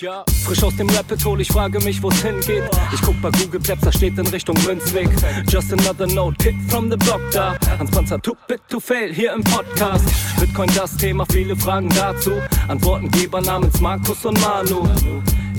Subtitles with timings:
[0.00, 2.62] Ja, frisch aus dem Rapid Hole, ich frage mich, wo's hingeht.
[2.94, 5.08] Ich guck bei Google Maps, da steht in Richtung Münzweg.
[5.48, 7.56] Just another note, Kid from the block da.
[7.80, 10.04] Hans Panzer, too bit to fail, hier im Podcast.
[10.38, 12.30] Bitcoin das Thema, viele Fragen dazu.
[12.68, 14.88] Antwortengeber namens Markus und Manu.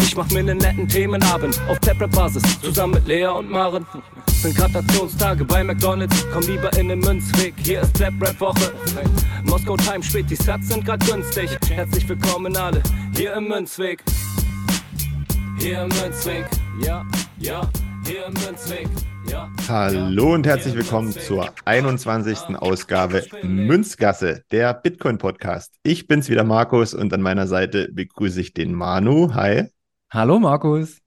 [0.02, 3.86] Ich mach mir nen netten Themenabend auf Taprap-Basis, zusammen mit Lea und Maren.
[4.42, 8.74] Sind Gratationstage bei McDonalds, komm lieber in den Münzweg, hier ist Flap Rap Woche.
[9.44, 11.50] Moskau Time spät, die Sats sind grad günstig.
[11.70, 12.82] Herzlich willkommen alle,
[13.16, 14.02] hier im Münzweg.
[15.60, 16.46] Hier im Münzweg,
[16.82, 17.06] ja,
[17.38, 17.70] ja,
[18.06, 18.88] hier im Münzweg.
[19.30, 22.56] Ja, Hallo und herzlich willkommen zur 21.
[22.58, 25.76] Ausgabe Münzgasse, der Bitcoin Podcast.
[25.84, 29.34] Ich bin's wieder Markus und an meiner Seite begrüße ich den Manu.
[29.34, 29.66] Hi.
[30.10, 31.00] Hallo Markus.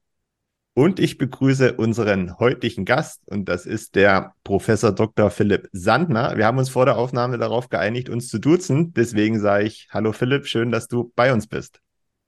[0.75, 5.31] Und ich begrüße unseren heutigen Gast und das ist der Professor Dr.
[5.31, 6.37] Philipp Sandner.
[6.37, 8.93] Wir haben uns vor der Aufnahme darauf geeinigt, uns zu duzen.
[8.93, 11.79] Deswegen sage ich Hallo Philipp, schön, dass du bei uns bist.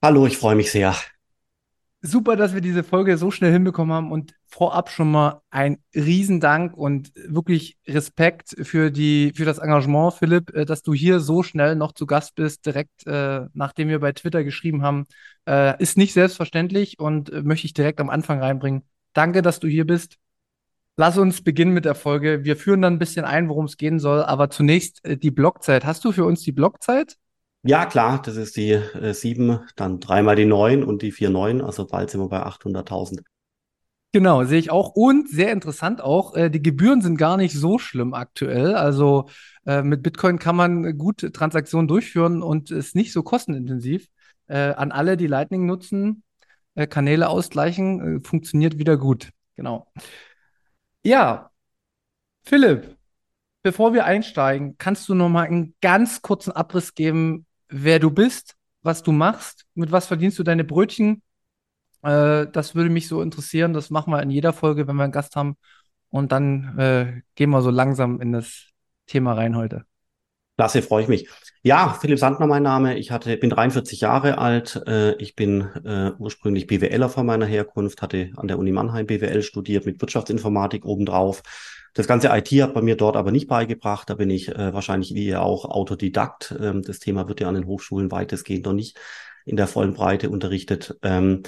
[0.02, 0.96] Hallo, ich freue mich sehr.
[2.06, 6.78] Super, dass wir diese Folge so schnell hinbekommen haben und vorab schon mal ein Riesendank
[6.78, 11.76] und wirklich Respekt für die, für das Engagement, Philipp, äh, dass du hier so schnell
[11.76, 15.08] noch zu Gast bist, direkt äh, nachdem wir bei Twitter geschrieben haben.
[15.48, 18.84] Äh, ist nicht selbstverständlich und äh, möchte ich direkt am Anfang reinbringen.
[19.14, 20.18] Danke, dass du hier bist.
[20.98, 22.44] Lass uns beginnen mit der Folge.
[22.44, 25.86] Wir führen dann ein bisschen ein, worum es gehen soll, aber zunächst äh, die Blockzeit.
[25.86, 27.18] Hast du für uns die Blockzeit?
[27.68, 31.62] Ja, klar, das ist die äh, 7, dann dreimal die 9 und die 4 9,
[31.62, 33.22] also bald sind wir bei 800.000.
[34.12, 34.92] Genau, sehe ich auch.
[34.92, 38.76] Und sehr interessant auch, äh, die Gebühren sind gar nicht so schlimm aktuell.
[38.76, 39.30] Also
[39.66, 44.08] äh, mit Bitcoin kann man gut Transaktionen durchführen und ist nicht so kostenintensiv.
[44.48, 46.24] Äh, an alle, die Lightning nutzen,
[46.76, 49.32] äh, Kanäle ausgleichen, äh, funktioniert wieder gut.
[49.56, 49.92] Genau.
[51.04, 51.50] Ja,
[52.44, 52.96] Philipp,
[53.64, 58.56] bevor wir einsteigen, kannst du noch mal einen ganz kurzen Abriss geben, wer du bist,
[58.82, 61.22] was du machst, mit was verdienst du deine Brötchen?
[62.04, 63.74] Äh, das würde mich so interessieren.
[63.74, 65.58] Das machen wir in jeder Folge, wenn wir einen Gast haben.
[66.10, 68.70] Und dann äh, gehen wir so langsam in das
[69.08, 69.86] Thema rein heute.
[70.58, 71.28] Klasse, freue ich mich.
[71.64, 72.98] Ja, Philipp Sandner mein Name.
[72.98, 74.82] Ich hatte, bin 43 Jahre alt.
[74.88, 79.42] Äh, ich bin äh, ursprünglich BWLer von meiner Herkunft, hatte an der Uni Mannheim BWL
[79.42, 81.44] studiert mit Wirtschaftsinformatik obendrauf.
[81.96, 84.10] Das ganze IT hat bei mir dort aber nicht beigebracht.
[84.10, 86.54] Da bin ich äh, wahrscheinlich wie ihr auch Autodidakt.
[86.60, 89.00] Ähm, das Thema wird ja an den Hochschulen weitestgehend noch nicht
[89.46, 90.98] in der vollen Breite unterrichtet.
[91.04, 91.44] Ähm,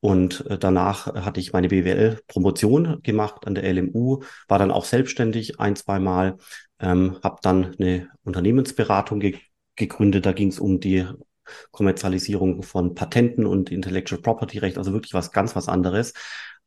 [0.00, 5.60] und äh, danach hatte ich meine BWL-Promotion gemacht an der LMU, war dann auch selbstständig
[5.60, 6.36] ein, zwei Mal,
[6.80, 9.38] ähm, habe dann eine Unternehmensberatung ge
[9.76, 10.26] gegründet.
[10.26, 11.06] Da ging es um die
[11.70, 16.12] Kommerzialisierung von Patenten und Intellectual Property Recht, also wirklich was ganz was anderes,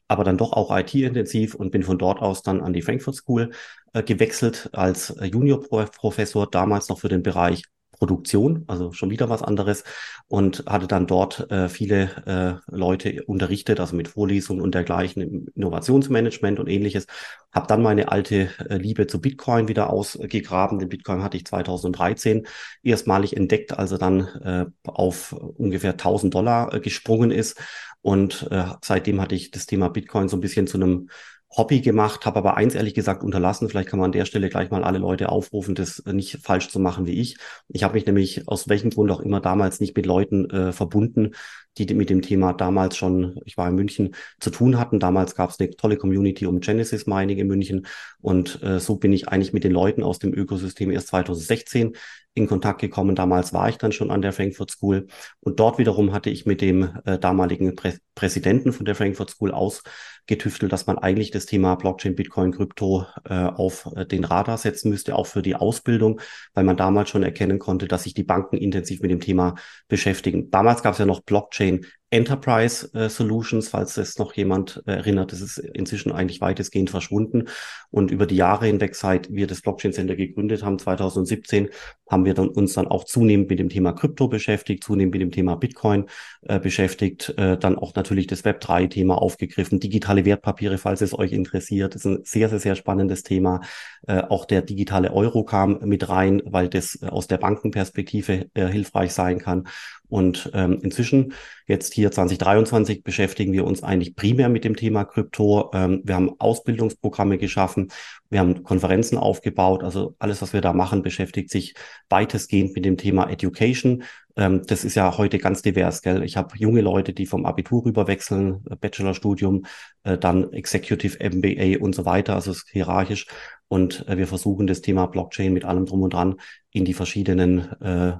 [0.07, 3.51] aber dann doch auch IT-intensiv und bin von dort aus dann an die Frankfurt School
[3.93, 7.63] äh, gewechselt als äh, Junior-Professor, damals noch für den Bereich
[7.97, 9.83] Produktion, also schon wieder was anderes
[10.27, 16.59] und hatte dann dort äh, viele äh, Leute unterrichtet, also mit Vorlesungen und dergleichen Innovationsmanagement
[16.59, 17.07] und ähnliches.
[17.51, 20.79] Habe dann meine alte äh, Liebe zu Bitcoin wieder ausgegraben.
[20.79, 22.47] Den Bitcoin hatte ich 2013
[22.83, 27.59] erstmalig entdeckt, als er dann äh, auf ungefähr 1000 Dollar äh, gesprungen ist.
[28.05, 31.09] Und äh, seitdem hatte ich das Thema Bitcoin so ein bisschen zu einem
[31.49, 33.67] Hobby gemacht, habe aber eins ehrlich gesagt unterlassen.
[33.67, 36.79] Vielleicht kann man an der Stelle gleich mal alle Leute aufrufen, das nicht falsch zu
[36.79, 37.38] machen wie ich.
[37.67, 41.31] Ich habe mich nämlich aus welchem Grund auch immer damals nicht mit Leuten äh, verbunden,
[41.78, 45.00] die mit dem Thema damals schon, ich war in München, zu tun hatten.
[45.00, 47.88] Damals gab es eine tolle Community um Genesis Mining in München
[48.22, 51.96] und äh, so bin ich eigentlich mit den Leuten aus dem Ökosystem erst 2016
[52.36, 53.16] in Kontakt gekommen.
[53.16, 55.08] Damals war ich dann schon an der Frankfurt School
[55.40, 59.52] und dort wiederum hatte ich mit dem äh, damaligen Prä Präsidenten von der Frankfurt School
[59.52, 64.90] ausgetüftelt, dass man eigentlich das Thema Blockchain, Bitcoin, Krypto äh, auf äh, den Radar setzen
[64.90, 66.22] müsste, auch für die Ausbildung,
[66.53, 69.56] weil man damals schon erkennen konnte, dass sich die Banken intensiv mit dem Thema
[69.90, 70.50] beschäftigen.
[70.50, 74.93] Damals gab es ja noch Blockchain seen Enterprise äh, Solutions, falls es noch jemand äh,
[74.93, 77.50] erinnert, das ist inzwischen eigentlich weitestgehend verschwunden.
[77.91, 81.69] Und über die Jahre hinweg, seit wir das Blockchain Center gegründet haben, 2017,
[82.09, 85.31] haben wir dann uns dann auch zunehmend mit dem Thema Krypto beschäftigt, zunehmend mit dem
[85.31, 86.06] Thema Bitcoin
[86.44, 91.18] äh, beschäftigt, äh, dann auch natürlich das Web 3 Thema aufgegriffen, digitale Wertpapiere, falls es
[91.18, 93.61] euch interessiert, das ist ein sehr, sehr, sehr spannendes Thema.
[94.07, 99.11] Äh, auch der digitale Euro kam mit rein, weil das aus der Bankenperspektive äh, hilfreich
[99.11, 99.68] sein kann.
[100.07, 101.33] Und ähm, inzwischen,
[101.67, 105.71] jetzt hier 2023, beschäftigen wir uns eigentlich primär mit dem Thema Krypto.
[105.73, 107.91] Ähm, wir haben Ausbildungsprogramme geschaffen,
[108.29, 109.83] wir haben Konferenzen aufgebaut.
[109.83, 111.75] Also alles, was wir da machen, beschäftigt sich
[112.09, 114.03] weitestgehend mit dem Thema Education.
[114.35, 116.23] Ähm, das ist ja heute ganz divers, gell?
[116.23, 119.65] Ich habe junge Leute, die vom Abitur rüberwechseln, äh, Bachelorstudium,
[120.03, 122.35] äh, dann Executive MBA und so weiter.
[122.35, 123.27] Also es ist hierarchisch.
[123.68, 126.35] Und äh, wir versuchen das Thema Blockchain mit allem drum und dran
[126.71, 128.13] in die verschiedenen äh,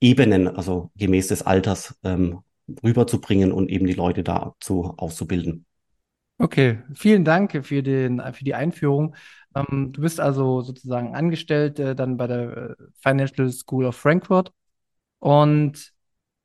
[0.00, 2.40] Ebenen, also gemäß des Alters, ähm,
[2.82, 5.66] rüberzubringen und eben die Leute dazu auszubilden.
[6.38, 9.14] Okay, vielen Dank für, den, für die Einführung.
[9.54, 14.52] Ähm, du bist also sozusagen angestellt äh, dann bei der äh, Financial School of Frankfurt
[15.18, 15.92] und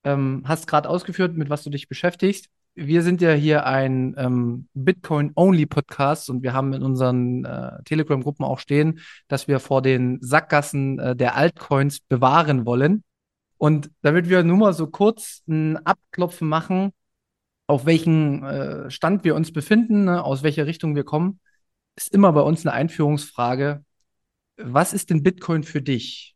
[0.03, 2.49] ähm, hast gerade ausgeführt, mit was du dich beschäftigst.
[2.75, 8.59] Wir sind ja hier ein ähm, Bitcoin-Only-Podcast und wir haben in unseren äh, Telegram-Gruppen auch
[8.59, 8.99] stehen,
[9.29, 13.03] dass wir vor den Sackgassen äh, der Altcoins bewahren wollen.
[13.57, 16.91] Und damit wir nur mal so kurz ein Abklopfen machen,
[17.67, 21.39] auf welchem äh, Stand wir uns befinden, ne, aus welcher Richtung wir kommen,
[21.95, 23.83] ist immer bei uns eine Einführungsfrage.
[24.57, 26.35] Was ist denn Bitcoin für dich?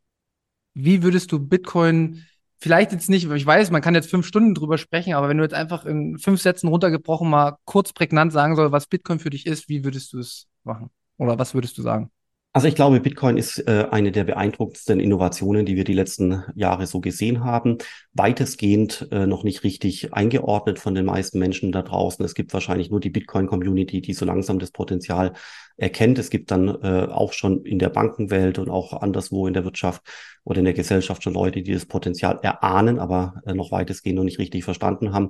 [0.74, 2.26] Wie würdest du Bitcoin
[2.60, 5.44] vielleicht jetzt nicht, ich weiß, man kann jetzt fünf Stunden drüber sprechen, aber wenn du
[5.44, 9.46] jetzt einfach in fünf Sätzen runtergebrochen mal kurz prägnant sagen soll, was Bitcoin für dich
[9.46, 10.90] ist, wie würdest du es machen?
[11.18, 12.12] Oder was würdest du sagen?
[12.60, 16.88] Also ich glaube, Bitcoin ist äh, eine der beeindruckendsten Innovationen, die wir die letzten Jahre
[16.88, 17.78] so gesehen haben.
[18.12, 22.26] Weitestgehend äh, noch nicht richtig eingeordnet von den meisten Menschen da draußen.
[22.26, 25.32] Es gibt wahrscheinlich nur die Bitcoin-Community, die so langsam das Potenzial
[25.78, 26.20] erkennt.
[26.20, 30.02] Es gibt dann äh, auch schon in der Bankenwelt und auch anderswo in der Wirtschaft
[30.44, 34.26] oder in der Gesellschaft schon Leute, die das Potenzial erahnen, aber äh, noch weitestgehend noch
[34.26, 35.30] nicht richtig verstanden haben.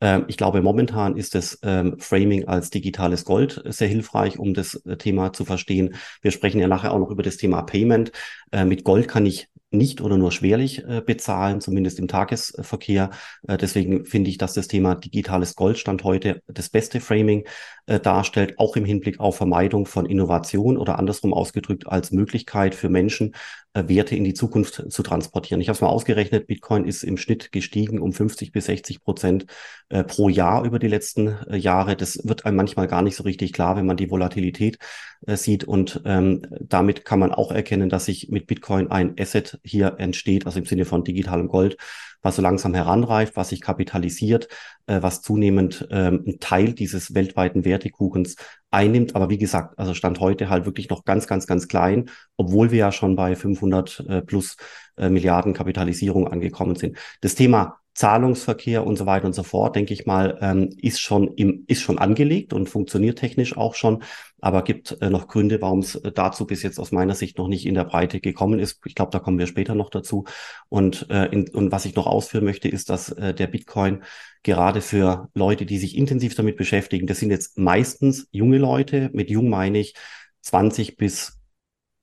[0.00, 4.74] Ähm, ich glaube, momentan ist das ähm, Framing als digitales Gold sehr hilfreich, um das
[4.86, 5.94] äh, Thema zu verstehen.
[6.22, 8.12] Wir sprechen ja nachher auch noch über das Thema Payment.
[8.52, 13.10] Äh, mit Gold kann ich nicht oder nur schwerlich äh, bezahlen, zumindest im Tagesverkehr.
[13.46, 17.46] Äh, deswegen finde ich, dass das Thema digitales Goldstand heute das beste Framing
[17.86, 22.88] äh, darstellt, auch im Hinblick auf Vermeidung von Innovation oder andersrum ausgedrückt als Möglichkeit für
[22.88, 23.34] Menschen,
[23.74, 25.60] äh, Werte in die Zukunft zu transportieren.
[25.60, 29.46] Ich habe es mal ausgerechnet, Bitcoin ist im Schnitt gestiegen um 50 bis 60 Prozent
[29.88, 31.96] äh, pro Jahr über die letzten äh, Jahre.
[31.96, 34.78] Das wird einem manchmal gar nicht so richtig klar, wenn man die Volatilität
[35.26, 35.64] sieht.
[35.64, 40.46] Und ähm, damit kann man auch erkennen, dass sich mit Bitcoin ein Asset hier entsteht,
[40.46, 41.76] also im Sinne von digitalem Gold,
[42.22, 44.48] was so langsam heranreift, was sich kapitalisiert,
[44.86, 48.36] äh, was zunehmend ähm, ein Teil dieses weltweiten Wertekuchens
[48.70, 49.14] einnimmt.
[49.14, 52.78] Aber wie gesagt, also Stand heute halt wirklich noch ganz, ganz, ganz klein, obwohl wir
[52.78, 54.56] ja schon bei 500 äh, plus
[54.96, 56.98] äh, Milliarden Kapitalisierung angekommen sind.
[57.20, 61.34] Das Thema Zahlungsverkehr und so weiter und so fort, denke ich mal, ähm, ist schon
[61.34, 64.04] im, ist schon angelegt und funktioniert technisch auch schon,
[64.40, 67.48] aber gibt äh, noch Gründe, warum es äh, dazu bis jetzt aus meiner Sicht noch
[67.48, 68.80] nicht in der Breite gekommen ist.
[68.86, 70.26] Ich glaube, da kommen wir später noch dazu.
[70.68, 74.04] Und, äh, in, und was ich noch ausführen möchte, ist, dass äh, der Bitcoin
[74.44, 79.28] gerade für Leute, die sich intensiv damit beschäftigen, das sind jetzt meistens junge Leute, mit
[79.28, 79.94] jung meine ich
[80.42, 81.36] 20 bis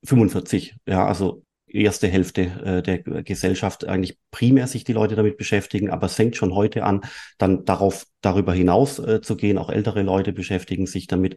[0.04, 1.45] 45, ja, also
[1.82, 6.36] erste Hälfte äh, der Gesellschaft eigentlich primär sich die Leute damit beschäftigen, aber es fängt
[6.36, 7.02] schon heute an,
[7.38, 9.58] dann darauf darüber hinaus äh, zu gehen.
[9.58, 11.36] Auch ältere Leute beschäftigen sich damit.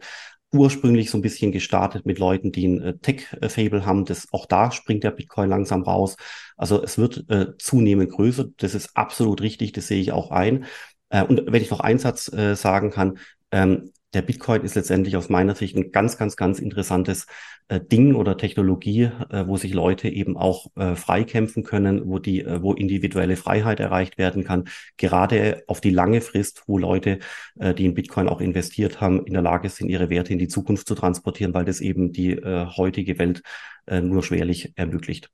[0.52, 4.04] Ursprünglich so ein bisschen gestartet mit Leuten, die ein äh, Tech-Fable haben.
[4.04, 6.16] Das, auch da springt der Bitcoin langsam raus.
[6.56, 8.46] Also es wird äh, zunehmend größer.
[8.56, 9.72] Das ist absolut richtig.
[9.72, 10.64] Das sehe ich auch ein.
[11.10, 13.18] Äh, und wenn ich noch einen Satz äh, sagen kann,
[13.52, 17.26] ähm, der Bitcoin ist letztendlich aus meiner Sicht ein ganz, ganz, ganz interessantes
[17.68, 22.42] äh, Ding oder Technologie, äh, wo sich Leute eben auch äh, freikämpfen können, wo die,
[22.42, 24.64] äh, wo individuelle Freiheit erreicht werden kann.
[24.96, 27.20] Gerade auf die lange Frist, wo Leute,
[27.58, 30.48] äh, die in Bitcoin auch investiert haben, in der Lage sind, ihre Werte in die
[30.48, 33.42] Zukunft zu transportieren, weil das eben die äh, heutige Welt
[33.86, 35.30] äh, nur schwerlich ermöglicht.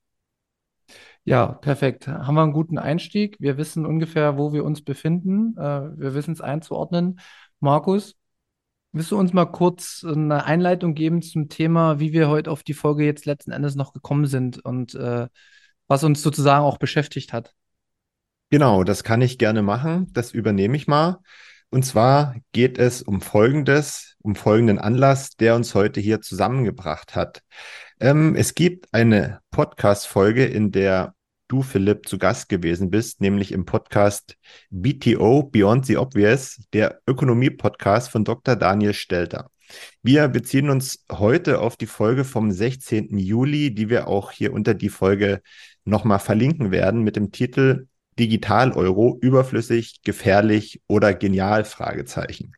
[1.24, 2.06] Ja, perfekt.
[2.06, 3.36] Haben wir einen guten Einstieg.
[3.40, 5.56] Wir wissen ungefähr, wo wir uns befinden.
[5.56, 7.18] Äh, wir wissen es einzuordnen.
[7.58, 8.14] Markus,
[8.92, 12.74] Willst du uns mal kurz eine Einleitung geben zum Thema, wie wir heute auf die
[12.74, 15.28] Folge jetzt letzten Endes noch gekommen sind und äh,
[15.86, 17.54] was uns sozusagen auch beschäftigt hat?
[18.50, 20.10] Genau, das kann ich gerne machen.
[20.12, 21.18] Das übernehme ich mal.
[21.70, 27.42] Und zwar geht es um Folgendes, um folgenden Anlass, der uns heute hier zusammengebracht hat.
[28.00, 31.14] Ähm, es gibt eine Podcast-Folge, in der
[31.48, 34.36] du, Philipp, zu Gast gewesen bist, nämlich im Podcast
[34.70, 38.56] BTO Beyond the Obvious, der Ökonomie-Podcast von Dr.
[38.56, 39.50] Daniel Stelter.
[40.02, 43.18] Wir beziehen uns heute auf die Folge vom 16.
[43.18, 45.40] Juli, die wir auch hier unter die Folge
[45.84, 47.86] nochmal verlinken werden mit dem Titel
[48.18, 51.64] Digital-Euro überflüssig, gefährlich oder genial?
[51.64, 52.54] Fragezeichen.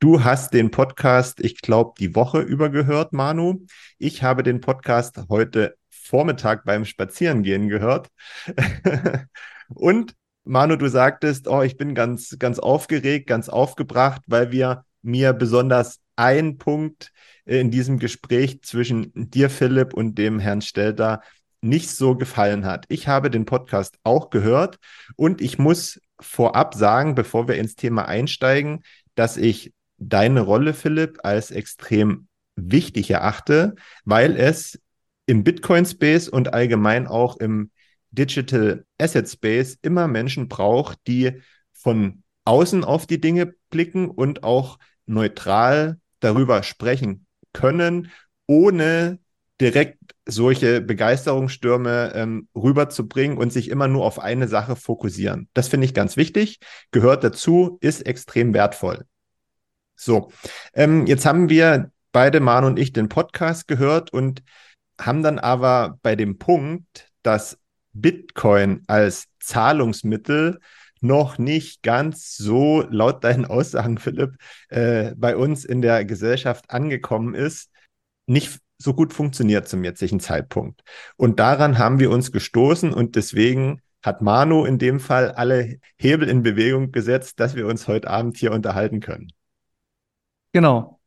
[0.00, 3.64] Du hast den Podcast, ich glaube, die Woche über gehört, Manu.
[3.98, 5.76] Ich habe den Podcast heute
[6.08, 8.08] Vormittag beim Spazierengehen gehört.
[9.68, 15.34] und Manu, du sagtest, oh, ich bin ganz, ganz aufgeregt, ganz aufgebracht, weil wir mir
[15.34, 17.12] besonders ein Punkt
[17.44, 21.20] in diesem Gespräch zwischen dir, Philipp, und dem Herrn Stelter
[21.60, 22.86] nicht so gefallen hat.
[22.88, 24.78] Ich habe den Podcast auch gehört
[25.16, 28.82] und ich muss vorab sagen, bevor wir ins Thema einsteigen,
[29.14, 33.74] dass ich deine Rolle, Philipp, als extrem wichtig erachte,
[34.04, 34.80] weil es
[35.28, 37.70] im Bitcoin-Space und allgemein auch im
[38.10, 41.42] Digital Asset Space immer Menschen braucht, die
[41.72, 48.10] von außen auf die Dinge blicken und auch neutral darüber sprechen können,
[48.46, 49.18] ohne
[49.60, 55.50] direkt solche Begeisterungsstürme ähm, rüberzubringen und sich immer nur auf eine Sache fokussieren.
[55.52, 56.58] Das finde ich ganz wichtig,
[56.90, 59.04] gehört dazu, ist extrem wertvoll.
[59.94, 60.32] So,
[60.72, 64.42] ähm, jetzt haben wir beide, Manu und ich, den Podcast gehört und
[65.00, 67.58] haben dann aber bei dem Punkt, dass
[67.92, 70.60] Bitcoin als Zahlungsmittel
[71.00, 74.36] noch nicht ganz so laut deinen Aussagen, Philipp,
[74.68, 77.70] äh, bei uns in der Gesellschaft angekommen ist,
[78.26, 80.82] nicht so gut funktioniert zum jetzigen Zeitpunkt.
[81.16, 86.28] Und daran haben wir uns gestoßen und deswegen hat Manu in dem Fall alle Hebel
[86.28, 89.32] in Bewegung gesetzt, dass wir uns heute Abend hier unterhalten können.
[90.52, 90.97] Genau.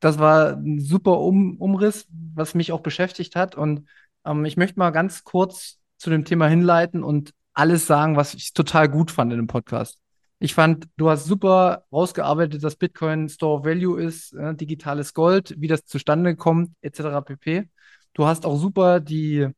[0.00, 3.54] Das war ein super um Umriss, was mich auch beschäftigt hat.
[3.54, 3.88] Und
[4.24, 8.52] ähm, ich möchte mal ganz kurz zu dem Thema hinleiten und alles sagen, was ich
[8.52, 9.98] total gut fand in dem Podcast.
[10.38, 15.66] Ich fand, du hast super rausgearbeitet, dass Bitcoin Store Value ist, äh, digitales Gold, wie
[15.66, 17.20] das zustande kommt, etc.
[17.24, 17.68] pp.
[18.14, 19.48] Du hast auch super die,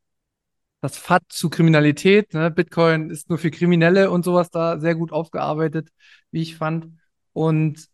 [0.80, 2.50] das FAT zu Kriminalität, ne?
[2.50, 5.90] Bitcoin ist nur für Kriminelle und sowas da sehr gut aufgearbeitet,
[6.30, 6.88] wie ich fand.
[7.32, 7.88] Und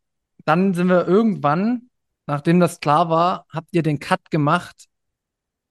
[0.44, 1.90] dann sind wir irgendwann,
[2.26, 4.86] nachdem das klar war, habt ihr den Cut gemacht,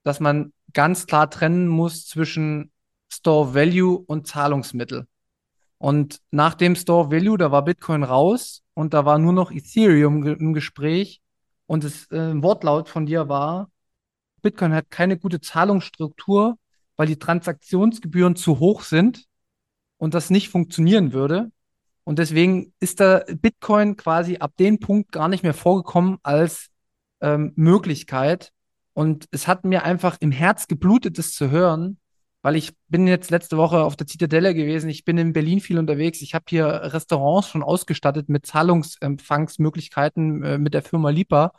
[0.04, 2.72] dass man ganz klar trennen muss zwischen
[3.10, 5.08] Store Value und Zahlungsmittel.
[5.78, 10.26] Und nach dem Store Value, da war Bitcoin raus und da war nur noch Ethereum
[10.26, 11.22] im Gespräch.
[11.68, 13.70] Und das äh, Wortlaut von dir war,
[14.42, 16.58] Bitcoin hat keine gute Zahlungsstruktur,
[16.96, 19.26] weil die Transaktionsgebühren zu hoch sind
[19.98, 21.52] und das nicht funktionieren würde.
[22.06, 26.70] Und deswegen ist da Bitcoin quasi ab dem Punkt gar nicht mehr vorgekommen als
[27.20, 28.52] ähm, Möglichkeit.
[28.94, 32.00] Und es hat mir einfach im Herz geblutet, das zu hören,
[32.44, 34.88] weil ich bin jetzt letzte Woche auf der Zitadelle gewesen.
[34.88, 36.22] Ich bin in Berlin viel unterwegs.
[36.22, 41.54] Ich habe hier Restaurants schon ausgestattet mit Zahlungsempfangsmöglichkeiten äh, mit der Firma Lipa.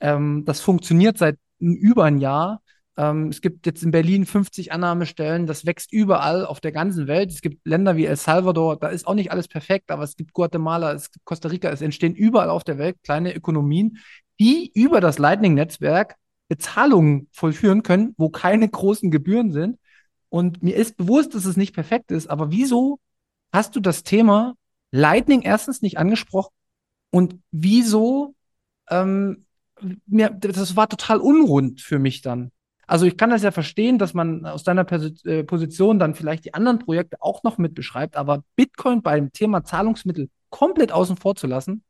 [0.00, 2.62] Ähm, das funktioniert seit über ein Jahr.
[2.96, 5.46] Ähm, es gibt jetzt in Berlin 50 Annahmestellen.
[5.46, 7.30] Das wächst überall auf der ganzen Welt.
[7.30, 8.78] Es gibt Länder wie El Salvador.
[8.78, 11.70] Da ist auch nicht alles perfekt, aber es gibt Guatemala, es gibt Costa Rica.
[11.70, 13.98] Es entstehen überall auf der Welt kleine Ökonomien,
[14.38, 16.16] die über das Lightning-Netzwerk
[16.48, 19.78] Bezahlungen vollführen können, wo keine großen Gebühren sind.
[20.28, 23.00] Und mir ist bewusst, dass es nicht perfekt ist, aber wieso
[23.52, 24.54] hast du das Thema
[24.90, 26.52] Lightning erstens nicht angesprochen
[27.10, 28.34] und wieso
[28.90, 29.46] ähm,
[30.06, 32.50] mir, das war total unrund für mich dann.
[32.86, 36.54] Also ich kann das ja verstehen, dass man aus deiner äh, Position dann vielleicht die
[36.54, 41.46] anderen Projekte auch noch mit beschreibt, aber Bitcoin beim Thema Zahlungsmittel komplett außen vor zu
[41.46, 41.82] lassen,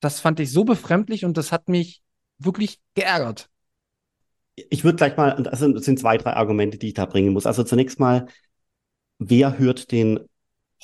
[0.00, 2.02] das fand ich so befremdlich und das hat mich
[2.38, 3.48] wirklich geärgert
[4.56, 7.46] ich würde gleich mal, also es sind zwei, drei Argumente, die ich da bringen muss.
[7.46, 8.26] Also zunächst mal,
[9.18, 10.20] wer hört den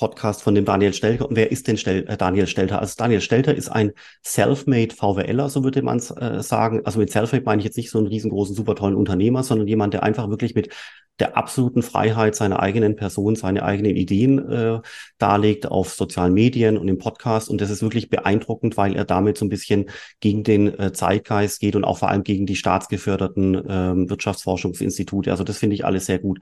[0.01, 2.79] Podcast von dem Daniel Stelter und wer ist denn Stel äh, Daniel Stelter?
[2.79, 3.91] Also Daniel Stelter ist ein
[4.25, 6.81] Self-made VWLer, so würde man äh, sagen.
[6.85, 9.93] Also mit Self-made meine ich jetzt nicht so einen riesengroßen, super tollen Unternehmer, sondern jemand,
[9.93, 10.73] der einfach wirklich mit
[11.19, 14.79] der absoluten Freiheit seiner eigenen Person, seine eigenen Ideen äh,
[15.19, 17.47] darlegt auf sozialen Medien und im Podcast.
[17.47, 21.59] Und das ist wirklich beeindruckend, weil er damit so ein bisschen gegen den äh, Zeitgeist
[21.59, 25.29] geht und auch vor allem gegen die staatsgeförderten äh, Wirtschaftsforschungsinstitute.
[25.29, 26.39] Also das finde ich alles sehr gut.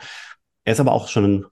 [0.63, 1.45] Er ist aber auch schon ein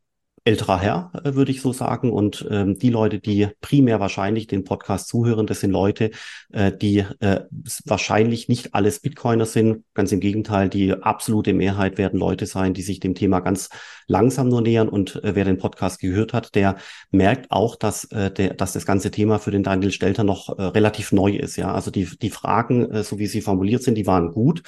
[0.47, 2.11] älterer Herr, äh, würde ich so sagen.
[2.11, 6.11] Und ähm, die Leute, die primär wahrscheinlich den Podcast zuhören, das sind Leute,
[6.51, 7.41] äh, die äh,
[7.85, 9.83] wahrscheinlich nicht alles Bitcoiner sind.
[9.93, 13.69] Ganz im Gegenteil, die absolute Mehrheit werden Leute sein, die sich dem Thema ganz
[14.07, 14.87] langsam nur nähern.
[14.87, 16.77] Und äh, wer den Podcast gehört hat, der
[17.11, 20.63] merkt auch, dass, äh, der, dass das ganze Thema für den Daniel Stelter noch äh,
[20.63, 21.57] relativ neu ist.
[21.57, 24.63] Ja, also die, die Fragen, äh, so wie sie formuliert sind, die waren gut.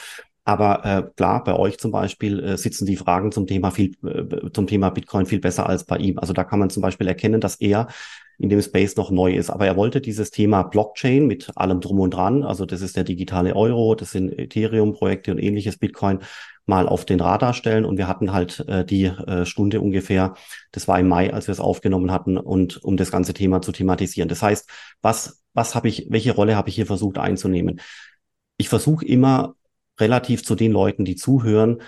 [0.49, 4.49] Aber äh, klar, bei euch zum Beispiel äh, sitzen die Fragen zum Thema viel, äh,
[4.51, 6.17] zum Thema Bitcoin viel besser als bei ihm.
[6.17, 7.87] Also da kann man zum Beispiel erkennen, dass er
[8.39, 9.51] in dem Space noch neu ist.
[9.51, 13.03] Aber er wollte dieses Thema Blockchain mit allem drum und dran, also das ist der
[13.03, 16.17] digitale Euro, das sind Ethereum-Projekte und ähnliches Bitcoin,
[16.65, 17.85] mal auf den Radar stellen.
[17.85, 20.33] Und wir hatten halt äh, die äh, Stunde ungefähr,
[20.71, 23.71] das war im Mai, als wir es aufgenommen hatten, und um das ganze Thema zu
[23.71, 24.29] thematisieren.
[24.29, 24.67] Das heißt,
[25.03, 27.81] was, was habe ich, welche Rolle habe ich hier versucht einzunehmen?
[28.57, 29.53] Ich versuche immer
[29.99, 31.81] relativ zu den Leuten, die zuhören,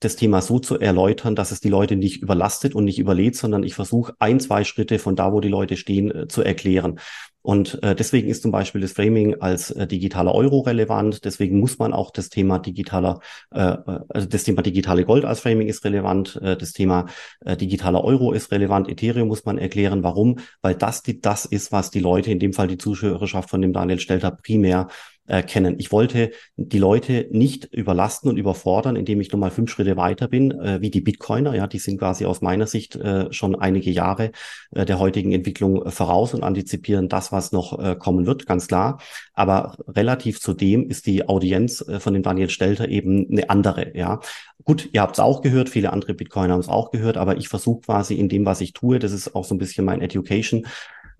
[0.00, 3.62] das Thema so zu erläutern, dass es die Leute nicht überlastet und nicht überlädt, sondern
[3.62, 6.98] ich versuche ein, zwei Schritte von da, wo die Leute stehen, äh, zu erklären.
[7.42, 11.24] Und äh, deswegen ist zum Beispiel das Framing als äh, digitaler Euro relevant.
[11.24, 13.20] Deswegen muss man auch das Thema digitaler,
[13.52, 16.38] äh, äh, also das Thema digitale Gold als Framing ist relevant.
[16.42, 17.06] Äh, das Thema
[17.44, 18.88] äh, digitaler Euro ist relevant.
[18.88, 20.02] Ethereum muss man erklären.
[20.02, 20.38] Warum?
[20.60, 23.72] Weil das die, das ist, was die Leute, in dem Fall die Zuschauerschaft von dem
[23.72, 24.88] Daniel Stelter primär
[25.30, 25.76] äh, kennen.
[25.78, 30.50] Ich wollte die Leute nicht überlasten und überfordern, indem ich nochmal fünf Schritte weiter bin,
[30.50, 31.54] äh, wie die Bitcoiner.
[31.54, 34.32] Ja, die sind quasi aus meiner Sicht äh, schon einige Jahre
[34.72, 38.66] äh, der heutigen Entwicklung äh, voraus und antizipieren das, was noch äh, kommen wird, ganz
[38.66, 39.00] klar.
[39.34, 43.96] Aber relativ zu dem ist die Audienz äh, von dem Daniel Stelter eben eine andere.
[43.96, 44.20] Ja,
[44.64, 47.48] gut, ihr habt es auch gehört, viele andere Bitcoiner haben es auch gehört, aber ich
[47.48, 50.66] versuche quasi in dem, was ich tue, das ist auch so ein bisschen mein Education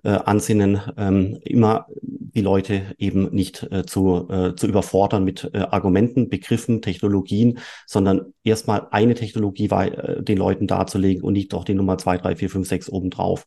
[0.03, 5.59] äh, Ansinnen, ähm, immer die Leute eben nicht äh, zu, äh, zu überfordern mit äh,
[5.59, 11.75] Argumenten, Begriffen, Technologien, sondern erstmal eine Technologie äh, den Leuten darzulegen und nicht doch die
[11.75, 13.45] Nummer zwei, drei, vier, fünf, sechs obendrauf.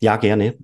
[0.00, 0.58] Ja, gerne.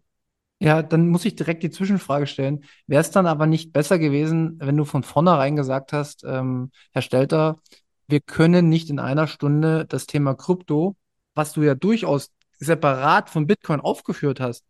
[0.63, 2.65] Ja, dann muss ich direkt die Zwischenfrage stellen.
[2.87, 7.01] Wäre es dann aber nicht besser gewesen, wenn du von vornherein gesagt hast, ähm, Herr
[7.03, 7.61] Stelter,
[8.09, 10.97] wir können nicht in einer Stunde das Thema Krypto,
[11.35, 14.65] was du ja durchaus separat von Bitcoin aufgeführt hast,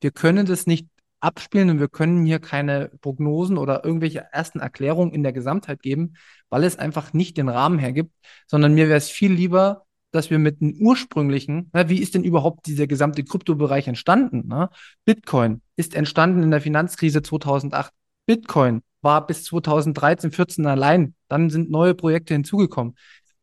[0.00, 0.88] wir können das nicht
[1.20, 6.14] abspielen und wir können hier keine Prognosen oder irgendwelche ersten Erklärungen in der Gesamtheit geben,
[6.50, 8.12] weil es einfach nicht den Rahmen hergibt,
[8.46, 12.24] sondern mir wäre es viel lieber, dass wir mit einem ursprünglichen, na, wie ist denn
[12.24, 14.44] überhaupt dieser gesamte Kryptobereich entstanden?
[14.46, 14.70] Na?
[15.04, 17.92] Bitcoin ist entstanden in der Finanzkrise 2008.
[18.26, 21.14] Bitcoin war bis 2013, 14 allein.
[21.28, 22.94] Dann sind neue Projekte hinzugekommen.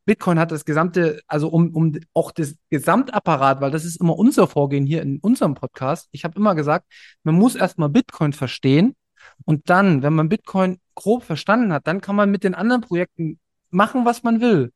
[0.05, 4.47] Bitcoin hat das gesamte, also um, um auch das Gesamtapparat, weil das ist immer unser
[4.47, 6.07] Vorgehen hier in unserem Podcast.
[6.11, 6.87] Ich habe immer gesagt,
[7.23, 8.95] man muss erstmal Bitcoin verstehen
[9.45, 13.39] und dann, wenn man Bitcoin grob verstanden hat, dann kann man mit den anderen Projekten
[13.69, 14.71] machen, was man will.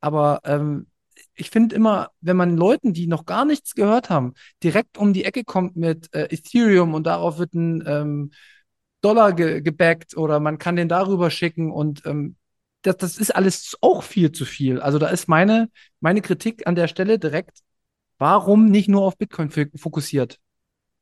[0.00, 0.86] Aber ähm,
[1.34, 5.24] ich finde immer, wenn man Leuten, die noch gar nichts gehört haben, direkt um die
[5.24, 8.32] Ecke kommt mit äh, Ethereum und darauf wird ein ähm,
[9.00, 12.36] Dollar ge gebackt oder man kann den darüber schicken und ähm,
[12.82, 14.80] das, das ist alles auch viel zu viel.
[14.80, 17.60] Also da ist meine, meine Kritik an der Stelle direkt,
[18.18, 20.38] warum nicht nur auf Bitcoin fokussiert?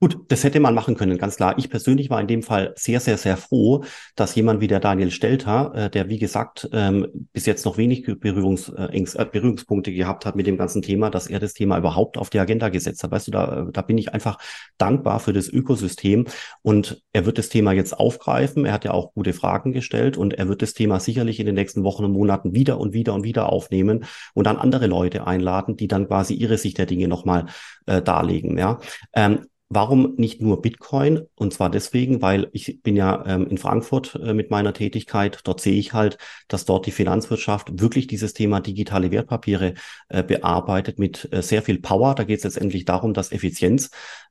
[0.03, 1.59] Gut, das hätte man machen können, ganz klar.
[1.59, 3.85] Ich persönlich war in dem Fall sehr, sehr, sehr froh,
[4.17, 8.07] dass jemand wie der Daniel Stelter, äh, der wie gesagt ähm, bis jetzt noch wenig
[8.19, 12.17] Berührungs, äh, äh, Berührungspunkte gehabt hat mit dem ganzen Thema, dass er das Thema überhaupt
[12.17, 13.11] auf die Agenda gesetzt hat.
[13.11, 14.39] Weißt du, da, da bin ich einfach
[14.79, 16.25] dankbar für das Ökosystem
[16.63, 18.65] und er wird das Thema jetzt aufgreifen.
[18.65, 21.57] Er hat ja auch gute Fragen gestellt und er wird das Thema sicherlich in den
[21.57, 25.77] nächsten Wochen und Monaten wieder und wieder und wieder aufnehmen und dann andere Leute einladen,
[25.77, 27.49] die dann quasi ihre Sicht der Dinge nochmal
[27.85, 28.57] äh, darlegen.
[28.57, 28.81] Ja.
[29.13, 29.41] Ähm,
[29.73, 31.29] Warum nicht nur Bitcoin?
[31.37, 35.39] Und zwar deswegen, weil ich bin ja ähm, in Frankfurt äh, mit meiner Tätigkeit.
[35.45, 39.75] Dort sehe ich halt, dass dort die Finanzwirtschaft wirklich dieses Thema digitale Wertpapiere
[40.09, 42.17] äh, bearbeitet mit äh, sehr viel Power.
[42.17, 43.91] Da geht es letztendlich darum, dass Effizienz,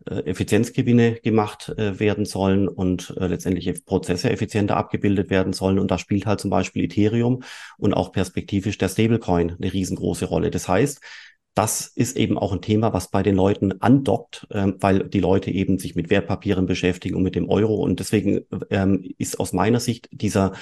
[0.10, 5.80] äh, Effizienzgewinne gemacht äh, werden sollen und äh, letztendlich Prozesse effizienter abgebildet werden sollen.
[5.80, 7.44] Und da spielt halt zum Beispiel Ethereum
[7.78, 10.52] und auch perspektivisch der Stablecoin eine riesengroße Rolle.
[10.52, 11.00] Das heißt,
[11.60, 15.52] das ist eben auch ein Thema, was bei den Leuten andockt, ähm, weil die Leute
[15.52, 17.76] eben sich mit Wertpapieren beschäftigen und mit dem Euro.
[17.76, 20.54] Und deswegen ähm, ist aus meiner Sicht dieser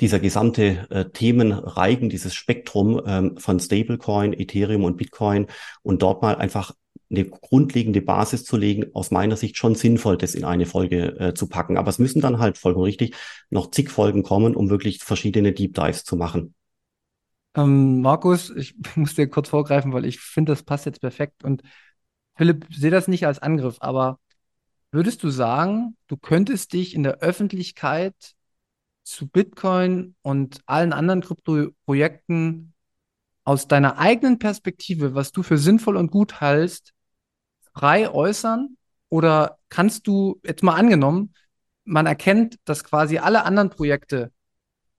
[0.00, 5.46] dieser gesamte äh, Themenreigen, dieses Spektrum ähm, von Stablecoin, Ethereum und Bitcoin
[5.84, 6.72] und dort mal einfach
[7.08, 11.34] eine grundlegende Basis zu legen, aus meiner Sicht schon sinnvoll, das in eine Folge äh,
[11.34, 11.76] zu packen.
[11.76, 13.14] Aber es müssen dann halt, vollkommen richtig,
[13.48, 16.54] noch zig Folgen kommen, um wirklich verschiedene Deep Dives zu machen.
[17.54, 21.44] Ähm, Markus, ich muss dir kurz vorgreifen, weil ich finde, das passt jetzt perfekt.
[21.44, 21.62] Und
[22.36, 24.18] Philipp, sehe das nicht als Angriff, aber
[24.90, 28.14] würdest du sagen, du könntest dich in der Öffentlichkeit
[29.04, 32.74] zu Bitcoin und allen anderen Kryptoprojekten
[33.44, 36.92] aus deiner eigenen Perspektive, was du für sinnvoll und gut hältst,
[37.74, 38.76] frei äußern?
[39.08, 41.34] Oder kannst du, jetzt mal angenommen,
[41.84, 44.32] man erkennt, dass quasi alle anderen Projekte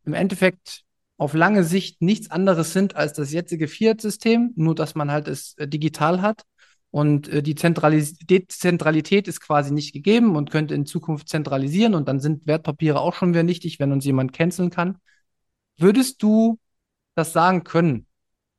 [0.06, 0.83] im Endeffekt
[1.17, 5.56] auf lange Sicht nichts anderes sind als das jetzige Fiat-System, nur dass man halt es
[5.58, 6.43] äh, digital hat.
[6.91, 12.08] Und äh, die Zentralis Dezentralität ist quasi nicht gegeben und könnte in Zukunft zentralisieren und
[12.08, 14.97] dann sind Wertpapiere auch schon wieder nichtig, wenn uns jemand canceln kann.
[15.78, 16.60] Würdest du
[17.15, 18.08] das sagen können?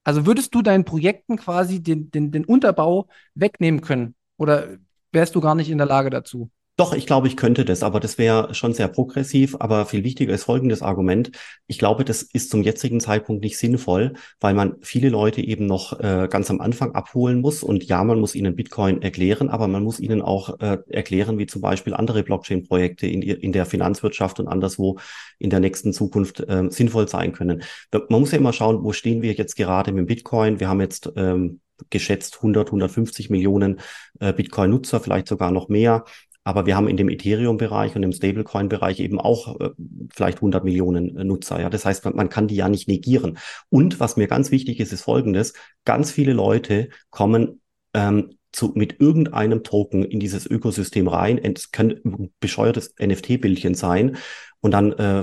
[0.04, 4.14] Also würdest du deinen Projekten quasi den, den, den Unterbau wegnehmen können?
[4.36, 4.78] Oder
[5.12, 6.50] wärst du gar nicht in der Lage dazu?
[6.76, 9.54] Doch, ich glaube, ich könnte das, aber das wäre schon sehr progressiv.
[9.60, 11.30] Aber viel wichtiger ist folgendes Argument.
[11.68, 16.00] Ich glaube, das ist zum jetzigen Zeitpunkt nicht sinnvoll, weil man viele Leute eben noch
[16.00, 17.62] äh, ganz am Anfang abholen muss.
[17.62, 21.46] Und ja, man muss ihnen Bitcoin erklären, aber man muss ihnen auch äh, erklären, wie
[21.46, 24.98] zum Beispiel andere Blockchain-Projekte in, in der Finanzwirtschaft und anderswo
[25.38, 27.62] in der nächsten Zukunft äh, sinnvoll sein können.
[27.92, 30.58] Man muss ja immer schauen, wo stehen wir jetzt gerade mit Bitcoin.
[30.58, 31.60] Wir haben jetzt ähm,
[31.90, 33.78] geschätzt 100, 150 Millionen
[34.18, 36.04] äh, Bitcoin-Nutzer, vielleicht sogar noch mehr.
[36.44, 39.70] Aber wir haben in dem Ethereum-Bereich und im Stablecoin-Bereich eben auch äh,
[40.14, 41.60] vielleicht 100 Millionen äh, Nutzer.
[41.60, 43.38] Ja, das heißt, man, man kann die ja nicht negieren.
[43.70, 45.54] Und was mir ganz wichtig ist, ist Folgendes:
[45.84, 47.62] Ganz viele Leute kommen
[47.94, 51.38] ähm, zu, mit irgendeinem Token in dieses Ökosystem rein.
[51.38, 54.16] Es kann ein bescheuertes NFT-Bildchen sein
[54.64, 55.22] und dann äh,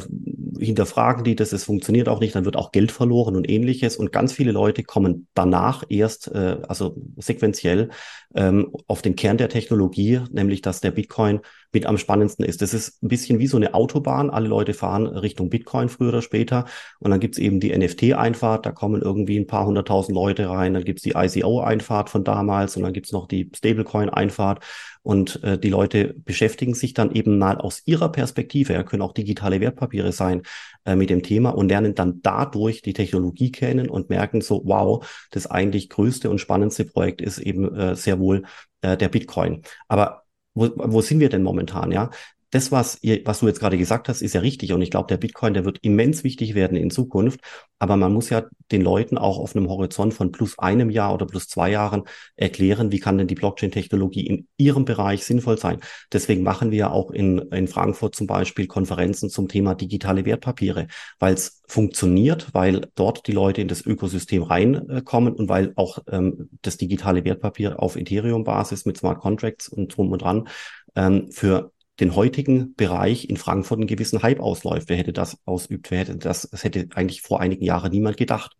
[0.60, 3.98] hinterfragen die das, es funktioniert auch nicht, dann wird auch Geld verloren und ähnliches.
[3.98, 7.90] Und ganz viele Leute kommen danach erst, äh, also sequenziell,
[8.36, 11.40] ähm, auf den Kern der Technologie, nämlich dass der Bitcoin
[11.74, 12.62] mit am spannendsten ist.
[12.62, 14.30] Das ist ein bisschen wie so eine Autobahn.
[14.30, 16.66] Alle Leute fahren Richtung Bitcoin früher oder später.
[17.00, 20.76] Und dann gibt's eben die NFT-Einfahrt, da kommen irgendwie ein paar hunderttausend Leute rein.
[20.76, 24.64] Dann gibt's die ICO-Einfahrt von damals und dann gibt's noch die Stablecoin-Einfahrt.
[25.04, 29.14] Und äh, die Leute beschäftigen sich dann eben mal aus ihrer Perspektive, ja, können auch
[29.14, 30.44] digitale Wertpapiere sein,
[30.86, 35.08] äh, mit dem Thema und lernen dann dadurch die Technologie kennen und merken so, wow,
[35.32, 38.44] das eigentlich größte und spannendste Projekt ist eben äh, sehr wohl
[38.82, 39.64] äh, der Bitcoin.
[39.88, 41.92] Aber wo, wo sind wir denn momentan?
[41.92, 42.12] Ja,
[42.52, 44.74] das, was, ihr, was du jetzt gerade gesagt hast, ist ja richtig.
[44.74, 47.40] Und ich glaube, der Bitcoin, der wird immens wichtig werden in Zukunft.
[47.80, 51.26] Aber man muss ja den Leuten auch auf einem Horizont von plus einem Jahr oder
[51.26, 52.04] plus zwei Jahren
[52.36, 55.80] erklären, wie kann denn die Blockchain-Technologie in ihrem Bereich sinnvoll sein.
[56.12, 60.88] Deswegen machen wir ja auch in, in Frankfurt zum Beispiel Konferenzen zum Thema digitale Wertpapiere,
[61.20, 66.50] weil es funktioniert, weil dort die Leute in das Ökosystem reinkommen und weil auch ähm,
[66.62, 70.50] das digitale Wertpapier auf Ethereum-Basis mit Smart Contracts und drum und dran
[70.96, 74.90] ähm, für den heutigen Bereich in Frankfurt einen gewissen Hype ausläuft.
[74.90, 75.92] Wer hätte das ausübt?
[75.92, 78.56] Wer hätte das, das hätte eigentlich vor einigen Jahren niemand gedacht.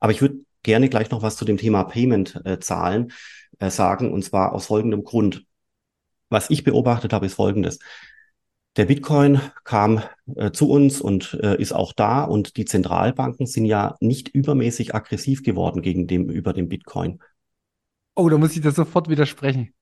[0.00, 3.12] Aber ich würde gerne gleich noch was zu dem Thema Payment-Zahlen
[3.60, 5.44] äh, äh, sagen, und zwar aus folgendem Grund.
[6.28, 7.78] Was ich beobachtet habe, ist folgendes.
[8.76, 10.02] Der Bitcoin kam
[10.34, 14.94] äh, zu uns und äh, ist auch da und die Zentralbanken sind ja nicht übermäßig
[14.94, 17.20] aggressiv geworden gegen dem über den Bitcoin.
[18.14, 19.74] Oh, da muss ich das sofort widersprechen.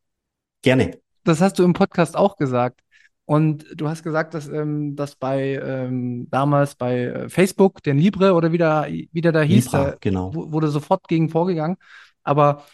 [0.62, 0.98] Gerne.
[1.24, 2.80] Das hast du im Podcast auch gesagt.
[3.24, 8.34] Und du hast gesagt, dass ähm, das bei ähm, damals bei äh, Facebook, den Libre
[8.34, 10.34] oder wieder wieder da hieß, Libra, da genau.
[10.34, 11.76] wurde sofort gegen vorgegangen.
[12.24, 12.64] Aber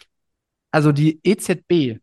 [0.71, 1.99] also die EZB,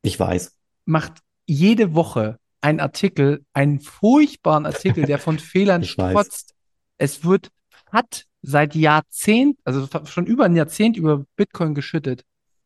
[0.00, 0.56] ich weiß,
[0.86, 6.54] macht jede Woche einen Artikel, einen furchtbaren Artikel, der von Fehlern strotzt.
[6.96, 7.50] Es wird
[7.92, 12.24] hat seit Jahrzehnt, also schon über ein Jahrzehnt über Bitcoin geschüttet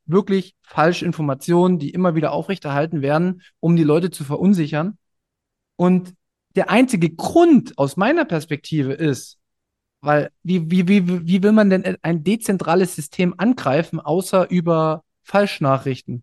[0.09, 4.99] wirklich falsche Informationen, die immer wieder aufrechterhalten werden, um die Leute zu verunsichern.
[5.77, 6.14] Und
[6.57, 9.38] der einzige Grund aus meiner Perspektive ist,
[10.01, 16.23] weil wie, wie, wie, wie will man denn ein dezentrales System angreifen, außer über Falschnachrichten?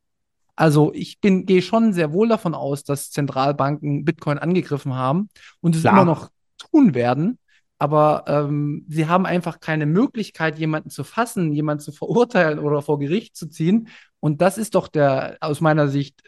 [0.55, 5.75] Also ich bin, gehe schon sehr wohl davon aus, dass Zentralbanken Bitcoin angegriffen haben und
[5.75, 5.93] es Klar.
[5.93, 7.37] immer noch tun werden.
[7.77, 12.99] Aber ähm, sie haben einfach keine Möglichkeit, jemanden zu fassen, jemanden zu verurteilen oder vor
[12.99, 13.89] Gericht zu ziehen.
[14.19, 16.21] Und das ist doch der aus meiner Sicht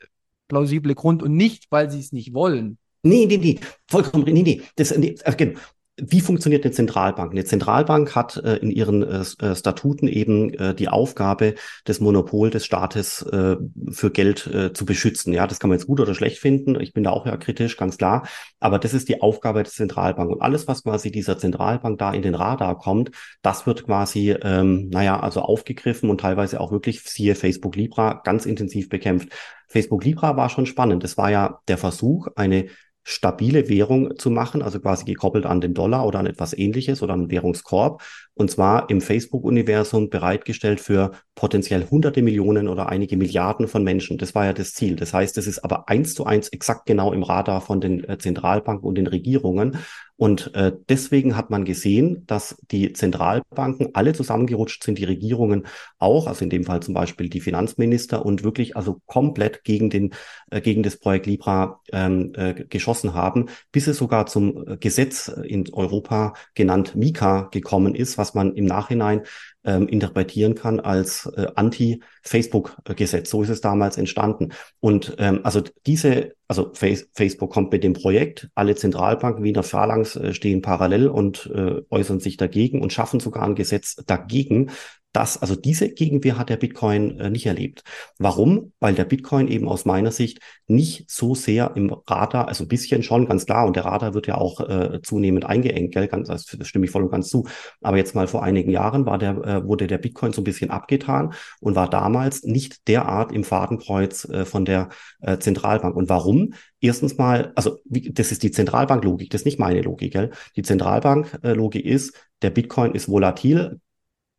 [0.48, 2.78] plausible Grund und nicht, weil sie es nicht wollen.
[3.04, 4.62] Nee, nee, nee, vollkommen, nee, nee.
[4.76, 5.56] Das, nee, okay.
[6.00, 7.32] Wie funktioniert eine Zentralbank?
[7.32, 11.56] Eine Zentralbank hat äh, in ihren äh, äh, Statuten eben äh, die Aufgabe,
[11.86, 13.56] das Monopol des Staates äh,
[13.90, 15.34] für Geld äh, zu beschützen.
[15.34, 16.80] Ja, das kann man jetzt gut oder schlecht finden.
[16.80, 18.28] Ich bin da auch ja kritisch, ganz klar.
[18.60, 20.30] Aber das ist die Aufgabe der Zentralbank.
[20.30, 23.10] Und alles, was quasi dieser Zentralbank da in den Radar kommt,
[23.42, 28.46] das wird quasi, ähm, naja, also aufgegriffen und teilweise auch wirklich, siehe Facebook Libra, ganz
[28.46, 29.30] intensiv bekämpft.
[29.68, 31.04] Facebook Libra war schon spannend.
[31.04, 32.68] Das war ja der Versuch, eine
[33.10, 37.14] stabile Währung zu machen, also quasi gekoppelt an den Dollar oder an etwas ähnliches oder
[37.14, 38.04] an Währungskorb.
[38.38, 44.18] Und zwar im Facebook-Universum bereitgestellt für potenziell hunderte Millionen oder einige Milliarden von Menschen.
[44.18, 44.96] Das war ja das Ziel.
[44.96, 48.18] Das heißt, es ist aber eins zu eins exakt genau im Radar von den äh,
[48.18, 49.78] Zentralbanken und den Regierungen.
[50.18, 55.68] Und äh, deswegen hat man gesehen, dass die Zentralbanken alle zusammengerutscht sind, die Regierungen
[56.00, 60.16] auch, also in dem Fall zum Beispiel die Finanzminister und wirklich also komplett gegen den
[60.50, 65.28] äh, gegen das Projekt Libra ähm, äh, geschossen haben, bis es sogar zum äh, Gesetz
[65.28, 69.24] in Europa genannt Mika gekommen ist, was man im Nachhinein
[69.64, 73.30] ähm, interpretieren kann als äh, Anti-Facebook-Gesetz.
[73.30, 74.54] So ist es damals entstanden.
[74.80, 79.54] Und ähm, also diese, also Face Facebook kommt mit dem Projekt, alle Zentralbanken wie in
[79.54, 83.96] der Phalanx äh, stehen parallel und äh, äußern sich dagegen und schaffen sogar ein Gesetz
[84.06, 84.72] dagegen,
[85.18, 87.82] das, also diese Gegenwehr hat der Bitcoin äh, nicht erlebt.
[88.20, 88.74] Warum?
[88.80, 93.02] Weil der Bitcoin eben aus meiner Sicht nicht so sehr im Radar, also ein bisschen
[93.02, 96.08] schon, ganz klar, und der Radar wird ja auch äh, zunehmend eingeengt, gell?
[96.08, 97.48] Ganz, das stimme ich voll und ganz zu.
[97.82, 100.70] Aber jetzt mal vor einigen Jahren war der, äh, wurde der Bitcoin so ein bisschen
[100.70, 104.90] abgetan und war damals nicht derart im Fadenkreuz äh, von der
[105.22, 105.96] äh, Zentralbank.
[105.96, 106.37] Und warum?
[106.80, 110.14] Erstens mal, also das ist die Zentralbanklogik, das ist nicht meine Logik.
[110.14, 110.32] Gell?
[110.56, 113.80] Die Zentralbanklogik ist, der Bitcoin ist volatil,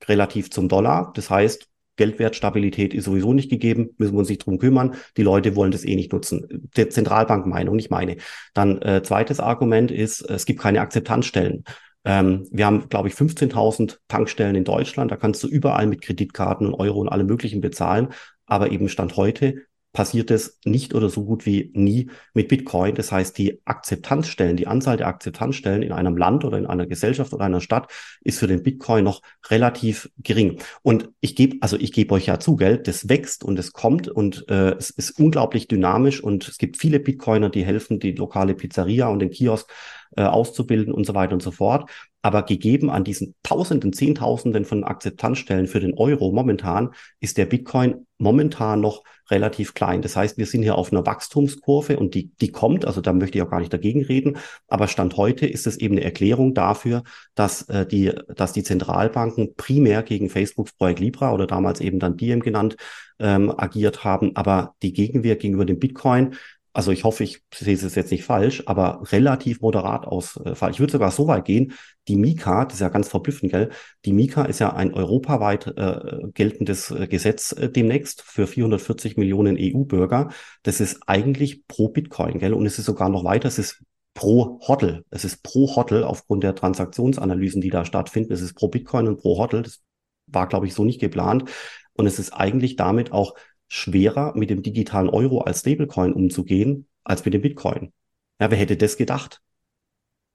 [0.06, 1.12] relativ zum Dollar.
[1.14, 4.94] Das heißt, Geldwertstabilität ist sowieso nicht gegeben, müssen wir uns nicht drum kümmern.
[5.16, 6.68] Die Leute wollen das eh nicht nutzen.
[6.76, 8.16] Der Zentralbankmeinung, nicht meine.
[8.54, 11.64] Dann äh, zweites Argument ist, es gibt keine Akzeptanzstellen.
[12.04, 15.10] Ähm, wir haben, glaube ich, 15.000 Tankstellen in Deutschland.
[15.10, 18.08] Da kannst du überall mit Kreditkarten und Euro und allem Möglichen bezahlen.
[18.46, 19.66] Aber eben Stand heute
[19.98, 22.94] passiert es nicht oder so gut wie nie mit Bitcoin.
[22.94, 27.32] Das heißt, die Akzeptanzstellen, die Anzahl der Akzeptanzstellen in einem Land oder in einer Gesellschaft
[27.32, 30.60] oder einer Stadt ist für den Bitcoin noch relativ gering.
[30.82, 34.06] Und ich gebe, also ich gebe euch ja zu, Geld, das wächst und es kommt
[34.06, 38.54] und äh, es ist unglaublich dynamisch und es gibt viele Bitcoiner, die helfen, die lokale
[38.54, 39.68] Pizzeria und den Kiosk
[40.16, 41.90] äh, auszubilden und so weiter und so fort.
[42.22, 48.06] Aber gegeben an diesen Tausenden, Zehntausenden von Akzeptanzstellen für den Euro momentan ist der Bitcoin
[48.18, 50.02] momentan noch relativ klein.
[50.02, 53.38] Das heißt, wir sind hier auf einer Wachstumskurve und die, die kommt, also da möchte
[53.38, 57.02] ich auch gar nicht dagegen reden, aber Stand heute ist es eben eine Erklärung dafür,
[57.34, 62.16] dass, äh, die, dass die Zentralbanken primär gegen Facebooks Projekt Libra oder damals eben dann
[62.16, 62.76] Diem genannt,
[63.18, 66.34] ähm, agiert haben, aber die Gegenwehr gegenüber dem Bitcoin
[66.72, 70.72] also ich hoffe, ich sehe es jetzt nicht falsch, aber relativ moderat ausfallen.
[70.72, 71.72] Ich würde sogar so weit gehen,
[72.08, 73.70] die Mika, das ist ja ganz verblüffend, gell?
[74.04, 79.56] Die Mika ist ja ein europaweit äh, geltendes äh, Gesetz äh, demnächst für 440 Millionen
[79.58, 80.30] EU-Bürger.
[80.62, 82.54] Das ist eigentlich pro Bitcoin, gell?
[82.54, 83.82] Und es ist sogar noch weiter, es ist
[84.14, 85.04] pro Hodl.
[85.10, 88.32] Es ist pro Hodl aufgrund der Transaktionsanalysen, die da stattfinden.
[88.32, 89.62] Es ist pro Bitcoin und pro Hodl.
[89.62, 89.80] Das
[90.26, 91.44] war, glaube ich, so nicht geplant.
[91.92, 93.34] Und es ist eigentlich damit auch
[93.68, 97.92] schwerer, mit dem digitalen Euro als Stablecoin umzugehen, als mit dem Bitcoin.
[98.40, 99.40] Ja, wer hätte das gedacht?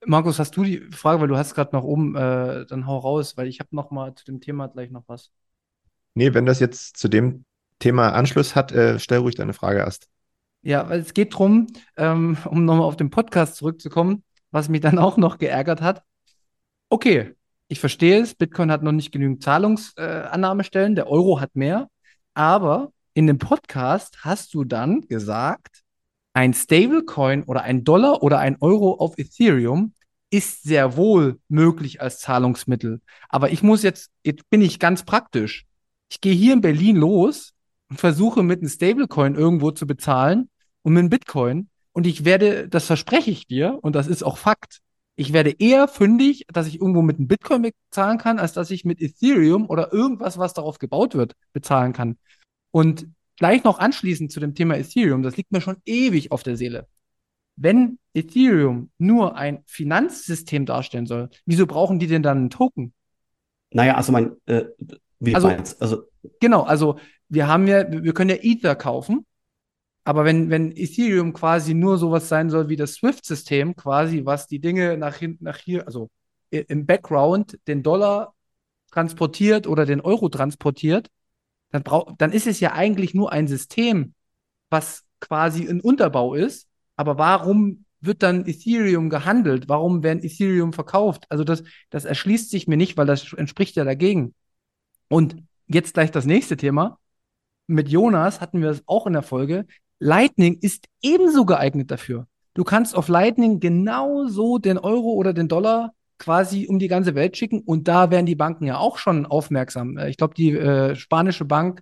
[0.06, 3.38] Markus, hast du die Frage, weil du hast gerade noch oben, äh, dann hau raus,
[3.38, 5.32] weil ich habe noch mal zu dem Thema gleich noch was.
[6.14, 7.46] Nee, wenn das jetzt zu dem
[7.80, 10.08] Thema Anschluss hat, äh, stell ruhig deine Frage erst.
[10.62, 11.68] Ja, weil es geht darum,
[11.98, 16.04] ähm, um nochmal auf den Podcast zurückzukommen, was mich dann auch noch geärgert hat.
[16.90, 17.36] Okay,
[17.68, 21.90] ich verstehe es, Bitcoin hat noch nicht genügend Zahlungsannahmestellen, äh, der Euro hat mehr,
[22.34, 25.84] aber in dem Podcast hast du dann gesagt,
[26.34, 29.94] ein Stablecoin oder ein Dollar oder ein Euro auf Ethereum
[30.32, 33.02] ist sehr wohl möglich als Zahlungsmittel.
[33.30, 35.66] Aber ich muss jetzt, jetzt bin ich ganz praktisch.
[36.10, 37.54] Ich gehe hier in Berlin los
[37.90, 40.50] und versuche mit einem Stablecoin irgendwo zu bezahlen
[40.82, 41.70] und mit einem Bitcoin.
[41.92, 44.80] Und ich werde, das verspreche ich dir, und das ist auch Fakt,
[45.16, 48.84] ich werde eher fündig, dass ich irgendwo mit einem Bitcoin bezahlen kann, als dass ich
[48.84, 52.18] mit Ethereum oder irgendwas, was darauf gebaut wird, bezahlen kann.
[52.74, 53.08] Und
[53.38, 56.88] gleich noch anschließend zu dem Thema Ethereum, das liegt mir schon ewig auf der Seele.
[57.56, 62.92] Wenn Ethereum nur ein Finanzsystem darstellen soll, wieso brauchen die denn dann einen Token?
[63.70, 64.66] Naja, also mein, äh,
[65.20, 66.04] wie also, meinst, also
[66.40, 66.98] genau, also
[67.30, 69.24] wir haben ja, wir können ja Ether kaufen,
[70.04, 74.60] aber wenn, wenn Ethereum quasi nur sowas sein soll wie das SWIFT-System, quasi, was die
[74.60, 76.10] Dinge nach hinten, nach hier, also
[76.50, 78.34] im Background den Dollar
[78.92, 81.10] transportiert oder den Euro transportiert,
[81.74, 81.84] dann,
[82.20, 84.14] dann ist es ja eigentlich nur ein System,
[84.70, 86.68] was quasi ein Unterbau ist.
[86.96, 89.68] Aber warum wird dann Ethereum gehandelt?
[89.70, 91.26] Warum werden Ethereum verkauft?
[91.30, 94.36] Also das, das erschließt sich mir nicht, weil das entspricht ja dagegen.
[95.08, 97.00] Und jetzt gleich das nächste Thema.
[97.66, 99.66] Mit Jonas hatten wir es auch in der Folge.
[99.98, 102.28] Lightning ist ebenso geeignet dafür.
[102.54, 107.36] Du kannst auf Lightning genauso den Euro oder den Dollar quasi um die ganze Welt
[107.36, 107.60] schicken.
[107.60, 109.98] Und da werden die Banken ja auch schon aufmerksam.
[109.98, 111.82] Äh, ich glaube, die äh, spanische Bank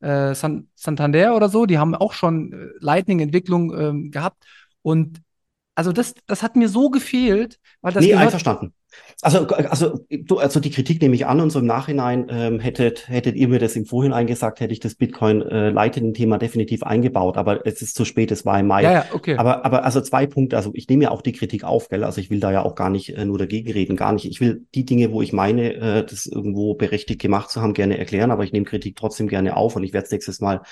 [0.00, 4.44] äh, San Santander oder so, die haben auch schon äh, Lightning-Entwicklung ähm, gehabt.
[4.82, 5.20] Und
[5.74, 8.04] also das, das hat mir so gefehlt, weil das.
[8.04, 8.72] Nee, einverstanden.
[9.22, 13.08] Also, also, du, also die Kritik nehme ich an und so im Nachhinein ähm, hättet,
[13.08, 16.82] hättet ihr mir das im Vorhinein gesagt, hätte ich das Bitcoin äh, leitenden Thema definitiv
[16.82, 18.82] eingebaut, aber es ist zu spät, es war im Mai.
[18.82, 19.36] Ja, ja, okay.
[19.36, 22.02] Aber, aber also zwei Punkte, also ich nehme ja auch die Kritik auf, gell?
[22.02, 24.24] Also ich will da ja auch gar nicht äh, nur dagegen reden, gar nicht.
[24.24, 27.98] Ich will die Dinge, wo ich meine, äh, das irgendwo berechtigt gemacht zu haben, gerne
[27.98, 30.62] erklären, aber ich nehme Kritik trotzdem gerne auf und ich werde es nächstes Mal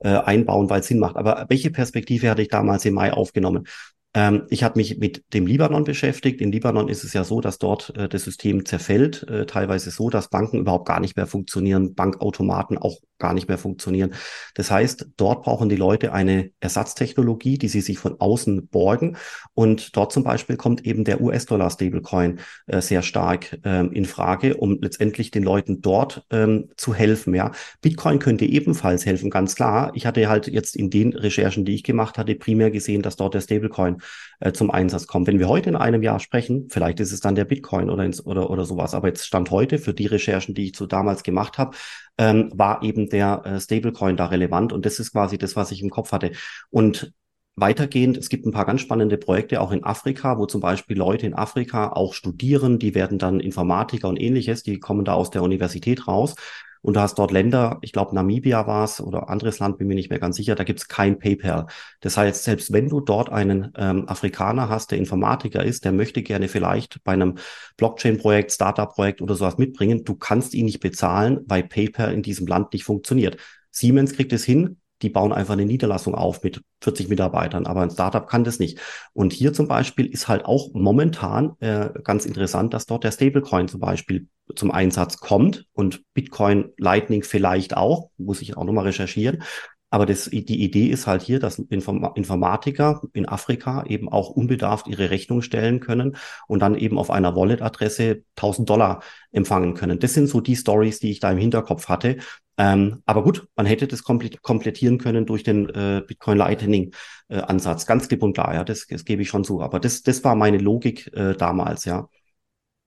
[0.00, 1.16] äh, einbauen, weil es Sinn macht.
[1.16, 3.66] Aber welche Perspektive hatte ich damals im Mai aufgenommen?
[4.12, 6.40] Ähm, ich habe mich mit dem Libanon beschäftigt.
[6.40, 10.10] In Libanon ist es ja so, dass dort äh, das System zerfällt, äh, teilweise so,
[10.10, 14.14] dass Banken überhaupt gar nicht mehr funktionieren, Bankautomaten auch gar nicht mehr funktionieren.
[14.54, 19.16] Das heißt, dort brauchen die Leute eine Ersatztechnologie, die sie sich von außen borgen.
[19.54, 24.78] Und dort zum Beispiel kommt eben der US-Dollar-Stablecoin äh, sehr stark ähm, in Frage, um
[24.80, 27.34] letztendlich den Leuten dort ähm, zu helfen.
[27.34, 29.92] Ja, Bitcoin könnte ebenfalls helfen, ganz klar.
[29.94, 33.34] Ich hatte halt jetzt in den Recherchen, die ich gemacht hatte, primär gesehen, dass dort
[33.34, 33.99] der Stablecoin
[34.40, 35.26] äh, zum Einsatz kommt.
[35.26, 38.24] Wenn wir heute in einem Jahr sprechen, vielleicht ist es dann der Bitcoin oder, ins,
[38.24, 38.94] oder, oder sowas.
[38.94, 41.76] Aber jetzt stand heute für die Recherchen, die ich zu damals gemacht habe,
[42.18, 44.72] ähm, war eben der äh, Stablecoin da relevant.
[44.72, 46.32] Und das ist quasi das, was ich im Kopf hatte.
[46.70, 47.12] Und
[47.56, 51.26] Weitergehend, es gibt ein paar ganz spannende Projekte auch in Afrika, wo zum Beispiel Leute
[51.26, 55.42] in Afrika auch studieren, die werden dann Informatiker und ähnliches, die kommen da aus der
[55.42, 56.36] Universität raus
[56.82, 59.94] Und du hast dort Länder, ich glaube Namibia war es oder anderes Land, bin mir
[59.94, 61.66] nicht mehr ganz sicher, da gibt es kein PayPal.
[62.00, 66.22] Das heißt, selbst wenn du dort einen ähm, Afrikaner hast, der Informatiker ist, der möchte
[66.22, 67.36] gerne vielleicht bei einem
[67.76, 72.72] Blockchain-Projekt, Startup-Projekt oder sowas mitbringen, du kannst ihn nicht bezahlen, weil PayPal in diesem Land
[72.72, 73.36] nicht funktioniert.
[73.70, 77.90] Siemens kriegt es hin, die bauen einfach eine Niederlassung auf mit 40 Mitarbeitern, aber ein
[77.90, 78.78] Startup kann das nicht.
[79.12, 83.68] Und hier zum Beispiel ist halt auch momentan äh, ganz interessant, dass dort der Stablecoin
[83.68, 89.42] zum Beispiel zum Einsatz kommt und Bitcoin Lightning vielleicht auch, muss ich auch nochmal recherchieren.
[89.90, 94.86] Aber das, die Idee ist halt hier, dass Inform Informatiker in Afrika eben auch unbedarft
[94.86, 99.98] ihre Rechnung stellen können und dann eben auf einer Wallet-Adresse 1000 Dollar empfangen können.
[99.98, 102.18] Das sind so die Stories, die ich da im Hinterkopf hatte.
[102.56, 106.92] Ähm, aber gut, man hätte das komplettieren können durch den äh, Bitcoin Lightning
[107.28, 107.86] äh, Ansatz.
[107.86, 109.62] Ganz klipp und klar, ja, das, das gebe ich schon zu.
[109.62, 112.08] Aber das, das war meine Logik äh, damals, ja.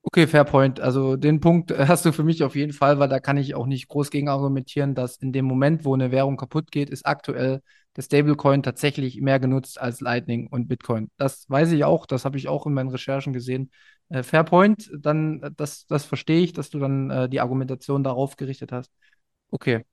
[0.06, 0.80] Okay, fair point.
[0.80, 3.66] Also den Punkt hast du für mich auf jeden Fall, weil da kann ich auch
[3.66, 7.62] nicht groß gegen argumentieren, dass in dem Moment, wo eine Währung kaputt geht, ist aktuell
[7.96, 11.10] der Stablecoin tatsächlich mehr genutzt als Lightning und Bitcoin.
[11.18, 13.72] Das weiß ich auch, das habe ich auch in meinen Recherchen gesehen.
[14.10, 18.04] Äh, fair point, dann äh, das, das verstehe ich, dass du dann äh, die Argumentation
[18.04, 18.92] darauf gerichtet hast.
[19.52, 19.86] Okay.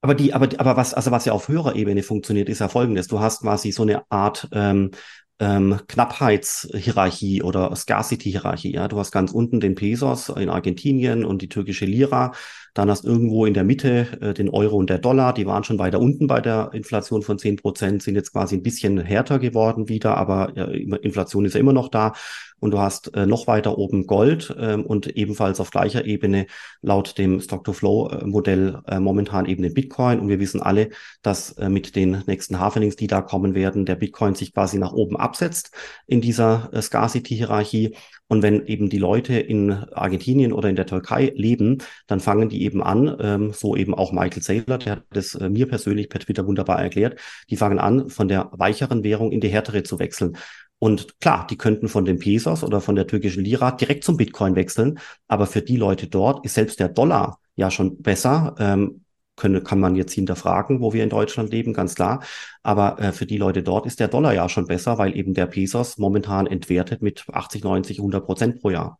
[0.00, 3.08] Aber die, aber, aber was, also was ja auf höherer Ebene funktioniert, ist ja folgendes.
[3.08, 4.92] Du hast quasi so eine Art ähm,
[5.40, 8.74] ähm, Knappheitshierarchie oder Scarcity-Hierarchie.
[8.74, 12.32] Ja, du hast ganz unten den Pesos in Argentinien und die türkische Lira.
[12.74, 15.34] Dann hast irgendwo in der Mitte äh, den Euro und der Dollar.
[15.34, 18.62] Die waren schon weiter unten bei der Inflation von zehn Prozent, sind jetzt quasi ein
[18.62, 22.12] bisschen härter geworden wieder, aber äh, Inflation ist ja immer noch da
[22.60, 26.46] und du hast äh, noch weiter oben Gold äh, und ebenfalls auf gleicher Ebene
[26.82, 30.20] laut dem Stock-to-Flow-Modell äh, momentan eben den Bitcoin.
[30.20, 30.90] Und wir wissen alle,
[31.22, 34.92] dass äh, mit den nächsten Happenings, die da kommen werden, der Bitcoin sich quasi nach
[34.92, 35.74] oben absetzt
[36.06, 37.96] in dieser äh, Scarcity-Hierarchie.
[38.28, 42.59] Und wenn eben die Leute in Argentinien oder in der Türkei leben, dann fangen die
[42.60, 46.20] eben an, ähm, so eben auch Michael Saylor, der hat das äh, mir persönlich per
[46.20, 47.18] Twitter wunderbar erklärt,
[47.50, 50.36] die fangen an, von der weicheren Währung in die härtere zu wechseln.
[50.78, 54.56] Und klar, die könnten von den Pesos oder von der türkischen Lira direkt zum Bitcoin
[54.56, 54.98] wechseln.
[55.28, 58.54] Aber für die Leute dort ist selbst der Dollar ja schon besser.
[58.58, 59.02] Ähm,
[59.40, 62.22] können, kann man jetzt hinterfragen, wo wir in Deutschland leben, ganz klar.
[62.62, 65.46] Aber äh, für die Leute dort ist der Dollar ja schon besser, weil eben der
[65.46, 68.99] Pesos momentan entwertet mit 80, 90, 100 Prozent pro Jahr.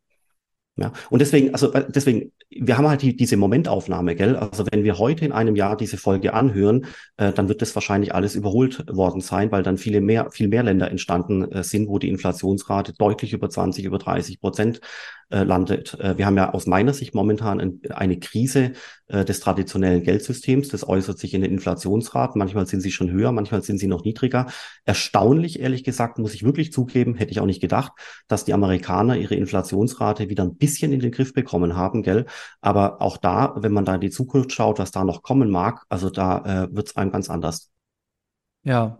[0.80, 4.34] Ja, und deswegen, also äh, deswegen, wir haben halt die, diese Momentaufnahme, gell?
[4.36, 6.86] Also wenn wir heute in einem Jahr diese Folge anhören,
[7.18, 10.62] äh, dann wird das wahrscheinlich alles überholt worden sein, weil dann viele mehr, viel mehr
[10.62, 14.80] Länder entstanden äh, sind, wo die Inflationsrate deutlich über 20, über 30 Prozent
[15.30, 15.98] äh, landet.
[16.00, 18.72] Äh, wir haben ja aus meiner Sicht momentan ein, eine Krise
[19.06, 20.68] äh, des traditionellen Geldsystems.
[20.68, 22.38] Das äußert sich in den Inflationsraten.
[22.38, 24.46] Manchmal sind sie schon höher, manchmal sind sie noch niedriger.
[24.84, 27.92] Erstaunlich, ehrlich gesagt, muss ich wirklich zugeben, hätte ich auch nicht gedacht,
[28.28, 32.26] dass die Amerikaner ihre Inflationsrate wieder ein bisschen in den Griff bekommen haben, gell?
[32.60, 35.84] Aber auch da, wenn man da in die Zukunft schaut, was da noch kommen mag,
[35.88, 37.70] also da äh, wird es einem ganz anders.
[38.62, 38.98] Ja,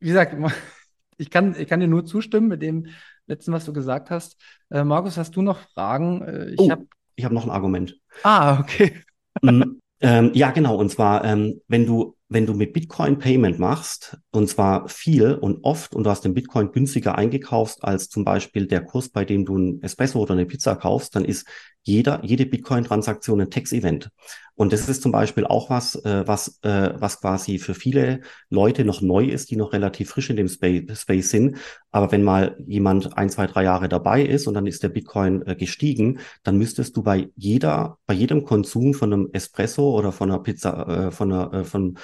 [0.00, 0.36] wie gesagt,
[1.16, 2.86] ich kann, ich kann dir nur zustimmen mit dem
[3.26, 4.36] Letzten, was du gesagt hast.
[4.70, 6.22] Äh, Markus, hast du noch Fragen?
[6.22, 6.86] Äh, ich oh, habe
[7.20, 7.96] hab noch ein Argument.
[8.22, 9.02] Ah, okay.
[9.42, 9.62] mm,
[10.00, 10.76] ähm, ja, genau.
[10.76, 15.62] Und zwar, ähm, wenn du wenn du mit Bitcoin Payment machst, und zwar viel und
[15.62, 19.44] oft, und du hast den Bitcoin günstiger eingekauft als zum Beispiel der Kurs, bei dem
[19.44, 21.46] du ein Espresso oder eine Pizza kaufst, dann ist
[21.82, 24.08] jeder, jede Bitcoin-Transaktion ein Tax-Event.
[24.56, 28.84] Und das ist zum Beispiel auch was, äh, was, äh, was quasi für viele Leute
[28.84, 31.56] noch neu ist, die noch relativ frisch in dem Space, Space sind.
[31.90, 35.46] Aber wenn mal jemand ein, zwei, drei Jahre dabei ist und dann ist der Bitcoin
[35.46, 40.30] äh, gestiegen, dann müsstest du bei jeder, bei jedem Konsum von einem Espresso oder von
[40.30, 41.98] einer Pizza, äh, von einer, äh, von,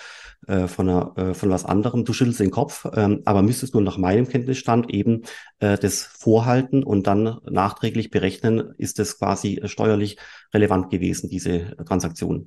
[0.46, 3.80] äh, von einer, äh, von was anderem, du schüttelst den Kopf, ähm, aber müsstest du
[3.80, 5.22] nach meinem Kenntnisstand eben
[5.58, 10.16] äh, das vorhalten und dann nachträglich berechnen, ist das quasi steuerlich
[10.54, 12.39] relevant gewesen, diese Transaktion?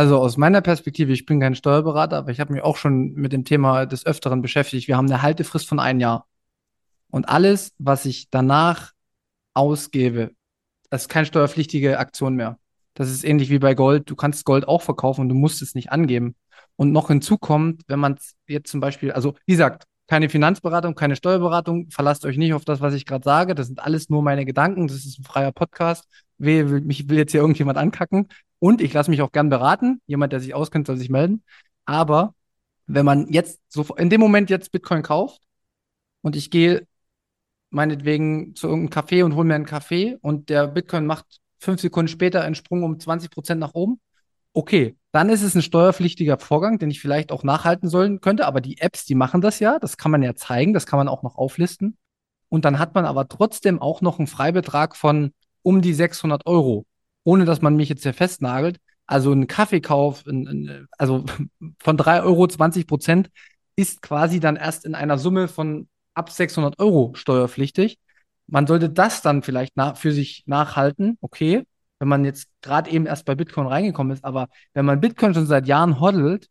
[0.00, 3.34] Also aus meiner Perspektive, ich bin kein Steuerberater, aber ich habe mich auch schon mit
[3.34, 4.88] dem Thema des Öfteren beschäftigt.
[4.88, 6.26] Wir haben eine Haltefrist von einem Jahr.
[7.10, 8.92] Und alles, was ich danach
[9.52, 10.30] ausgebe,
[10.88, 12.58] das ist keine steuerpflichtige Aktion mehr.
[12.94, 14.08] Das ist ähnlich wie bei Gold.
[14.08, 16.34] Du kannst Gold auch verkaufen und du musst es nicht angeben.
[16.76, 18.16] Und noch hinzu kommt, wenn man
[18.48, 21.90] jetzt zum Beispiel, also wie gesagt, keine Finanzberatung, keine Steuerberatung.
[21.90, 23.54] Verlasst euch nicht auf das, was ich gerade sage.
[23.54, 24.88] Das sind alles nur meine Gedanken.
[24.88, 26.06] Das ist ein freier Podcast.
[26.38, 28.28] Wehe, mich will jetzt hier irgendjemand ankacken.
[28.60, 30.00] Und ich lasse mich auch gern beraten.
[30.06, 31.42] Jemand, der sich auskennt, soll sich melden.
[31.84, 32.34] Aber
[32.86, 35.40] wenn man jetzt so in dem Moment jetzt Bitcoin kauft
[36.22, 36.86] und ich gehe
[37.70, 42.08] meinetwegen zu irgendeinem Café und hole mir einen Kaffee und der Bitcoin macht fünf Sekunden
[42.08, 44.00] später einen Sprung um 20 Prozent nach oben,
[44.52, 48.46] okay, dann ist es ein steuerpflichtiger Vorgang, den ich vielleicht auch nachhalten sollen könnte.
[48.46, 49.78] Aber die Apps, die machen das ja.
[49.78, 50.72] Das kann man ja zeigen.
[50.72, 51.96] Das kann man auch noch auflisten.
[52.48, 55.32] Und dann hat man aber trotzdem auch noch einen Freibetrag von
[55.62, 56.86] um die 600 Euro.
[57.24, 58.78] Ohne dass man mich jetzt hier festnagelt.
[59.06, 61.24] Also ein Kaffeekauf, ein, ein, also
[61.78, 63.30] von 3 Euro 20 Prozent
[63.76, 67.98] ist quasi dann erst in einer Summe von ab 600 Euro steuerpflichtig.
[68.46, 71.64] Man sollte das dann vielleicht nach, für sich nachhalten, okay,
[71.98, 75.46] wenn man jetzt gerade eben erst bei Bitcoin reingekommen ist, aber wenn man Bitcoin schon
[75.46, 76.48] seit Jahren hodelt,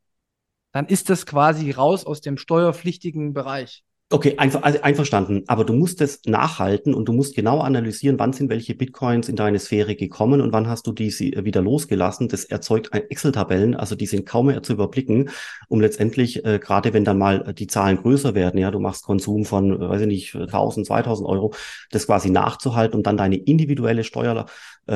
[0.72, 3.84] dann ist das quasi raus aus dem steuerpflichtigen Bereich.
[4.12, 5.43] Okay, einfach, also einverstanden.
[5.45, 9.36] Aber du musst es nachhalten und du musst genau analysieren, wann sind welche Bitcoins in
[9.36, 12.28] deine Sphäre gekommen und wann hast du die wieder losgelassen.
[12.28, 15.30] Das erzeugt Excel-Tabellen, also die sind kaum mehr zu überblicken,
[15.68, 19.45] um letztendlich, äh, gerade wenn dann mal die Zahlen größer werden, ja, du machst Konsum
[19.45, 21.53] von, weiß ich nicht, 1000, 2000 Euro,
[21.91, 24.43] das quasi nachzuhalten und dann deine individuelle Steuer, äh,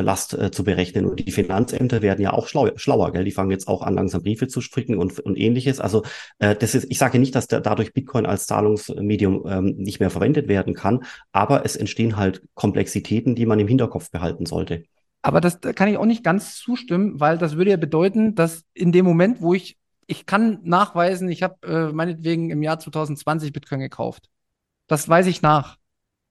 [0.02, 1.06] Last äh, zu berechnen.
[1.06, 3.24] Und die Finanzämter werden ja auch schlau, schlauer, gell?
[3.24, 5.80] Die fangen jetzt auch an, langsam Briefe zu stricken und, und ähnliches.
[5.80, 6.04] Also
[6.40, 10.10] äh, das ist, ich sage nicht, dass der, dadurch Bitcoin als Zahlungsmedium ähm, nicht mehr
[10.10, 14.84] verwendet werden kann, aber es entstehen halt Komplexitäten, die man im Hinterkopf behalten sollte.
[15.22, 18.66] Aber das da kann ich auch nicht ganz zustimmen, weil das würde ja bedeuten, dass
[18.74, 23.54] in dem Moment, wo ich, ich kann nachweisen, ich habe äh, meinetwegen im Jahr 2020
[23.54, 24.30] Bitcoin gekauft.
[24.88, 25.78] Das weiß ich nach.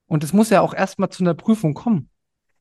[0.07, 2.11] Und es muss ja auch erstmal zu einer Prüfung kommen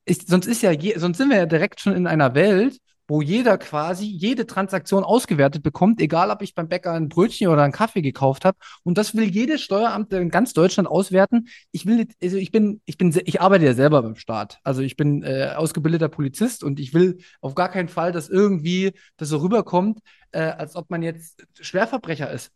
[0.04, 2.78] ist, sonst ist ja, je, sonst sind wir ja direkt schon in einer Welt,
[3.08, 7.62] wo jeder quasi jede Transaktion ausgewertet bekommt, egal ob ich beim Bäcker ein Brötchen oder
[7.62, 8.56] einen Kaffee gekauft habe.
[8.84, 11.48] Und das will jedes Steueramt in ganz Deutschland auswerten.
[11.72, 14.60] Ich will, also ich bin, ich bin, ich arbeite ja selber beim Staat.
[14.64, 18.92] Also ich bin äh, ausgebildeter Polizist und ich will auf gar keinen Fall, dass irgendwie
[19.16, 19.98] das so rüberkommt,
[20.30, 22.50] äh, als ob man jetzt Schwerverbrecher ist.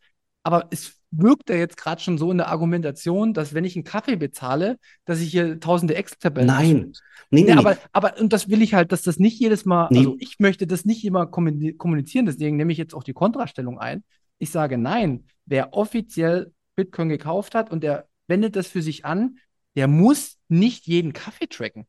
[0.46, 3.82] Aber es wirkt ja jetzt gerade schon so in der Argumentation, dass wenn ich einen
[3.82, 6.92] Kaffee bezahle, dass ich hier tausende Excel-Tabellen Nein.
[7.30, 9.88] Nee, nee, nee, aber, aber, und das will ich halt, dass das nicht jedes Mal,
[9.90, 9.98] nee.
[9.98, 14.04] also ich möchte das nicht immer kommunizieren, deswegen nehme ich jetzt auch die Kontrastellung ein.
[14.38, 19.38] Ich sage nein, wer offiziell Bitcoin gekauft hat und der wendet das für sich an,
[19.74, 21.88] der muss nicht jeden Kaffee tracken.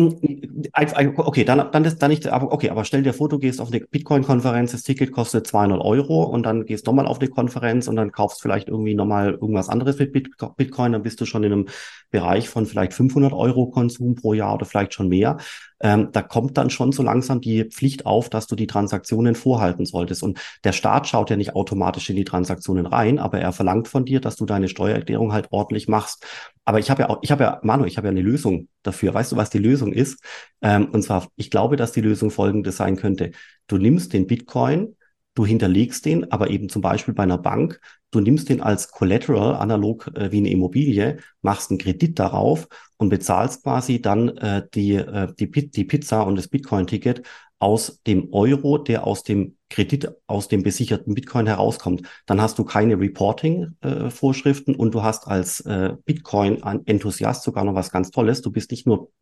[0.00, 3.72] Okay, dann, dann ist dann nicht, aber okay, aber stell dir vor, du gehst auf
[3.72, 7.96] eine Bitcoin-Konferenz, das Ticket kostet 200 Euro und dann gehst nochmal auf eine Konferenz und
[7.96, 11.66] dann kaufst vielleicht irgendwie nochmal irgendwas anderes mit Bitcoin, dann bist du schon in einem
[12.10, 15.38] Bereich von vielleicht 500 Euro Konsum pro Jahr oder vielleicht schon mehr
[15.80, 19.86] ähm, da kommt dann schon so langsam die Pflicht auf, dass du die Transaktionen vorhalten
[19.86, 20.22] solltest.
[20.22, 24.04] Und der Staat schaut ja nicht automatisch in die Transaktionen rein, aber er verlangt von
[24.04, 26.24] dir, dass du deine Steuererklärung halt ordentlich machst.
[26.64, 29.14] Aber ich habe ja auch, ich habe ja, Manu, ich habe ja eine Lösung dafür.
[29.14, 30.22] Weißt du, was die Lösung ist?
[30.62, 33.30] Ähm, und zwar, ich glaube, dass die Lösung folgende sein könnte.
[33.68, 34.96] Du nimmst den Bitcoin,
[35.38, 37.80] du hinterlegst den, aber eben zum Beispiel bei einer Bank,
[38.10, 42.66] du nimmst den als Collateral, analog äh, wie eine Immobilie, machst einen Kredit darauf
[42.96, 47.22] und bezahlst quasi dann äh, die, äh, die, die Pizza und das Bitcoin-Ticket
[47.60, 52.02] aus dem Euro, der aus dem Kredit, aus dem besicherten Bitcoin herauskommt.
[52.26, 57.92] Dann hast du keine Reporting-Vorschriften äh, und du hast als äh, Bitcoin-Enthusiast sogar noch was
[57.92, 58.42] ganz Tolles.
[58.42, 59.12] Du bist nicht nur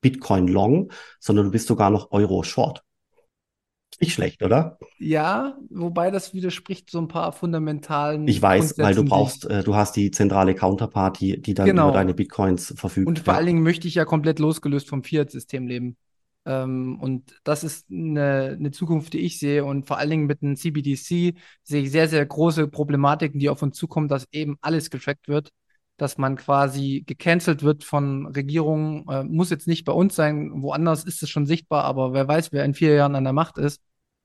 [0.00, 2.82] Bitcoin Long, sondern du bist sogar noch Euro Short.
[4.00, 4.78] Nicht schlecht, oder?
[4.98, 8.28] Ja, wobei das widerspricht so ein paar fundamentalen.
[8.28, 11.88] Ich weiß, weil du brauchst, äh, du hast die zentrale Counterparty, die dann genau.
[11.88, 13.06] über deine Bitcoins verfügt.
[13.06, 13.38] Und vor ja.
[13.38, 15.96] allen Dingen möchte ich ja komplett losgelöst vom Fiat-System leben.
[16.44, 19.64] Ähm, und das ist eine, eine Zukunft, die ich sehe.
[19.64, 23.62] Und vor allen Dingen mit dem CBDC sehe ich sehr, sehr große Problematiken, die auf
[23.62, 25.50] uns zukommen, dass eben alles getrackt wird
[25.96, 29.06] dass man quasi gecancelt wird von Regierungen.
[29.08, 32.52] Äh, muss jetzt nicht bei uns sein, woanders ist es schon sichtbar, aber wer weiß,
[32.52, 33.82] wer in vier Jahren an der Macht ist.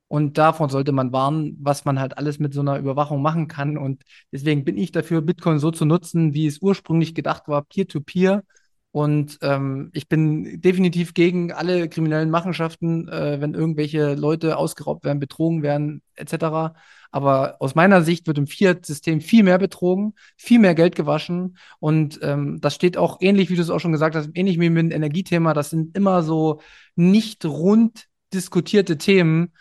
[0.07, 3.77] Und davon sollte man warnen, was man halt alles mit so einer Überwachung machen kann.
[3.77, 8.39] Und deswegen bin ich dafür, Bitcoin so zu nutzen, wie es ursprünglich gedacht war, peer-to-peer.
[8.39, 8.60] -peer.
[8.91, 15.19] Und ähm, ich bin definitiv gegen alle kriminellen Machenschaften, äh, wenn irgendwelche Leute ausgeraubt werden,
[15.19, 16.73] betrogen werden, etc.
[17.09, 21.57] Aber aus meiner Sicht wird im Fiat-System viel mehr betrogen, viel mehr Geld gewaschen.
[21.79, 24.69] Und ähm, das steht auch ähnlich, wie du es auch schon gesagt hast, ähnlich wie
[24.69, 25.53] mit dem Energiethema.
[25.53, 26.61] Das sind immer so
[26.95, 29.53] nicht rund diskutierte Themen,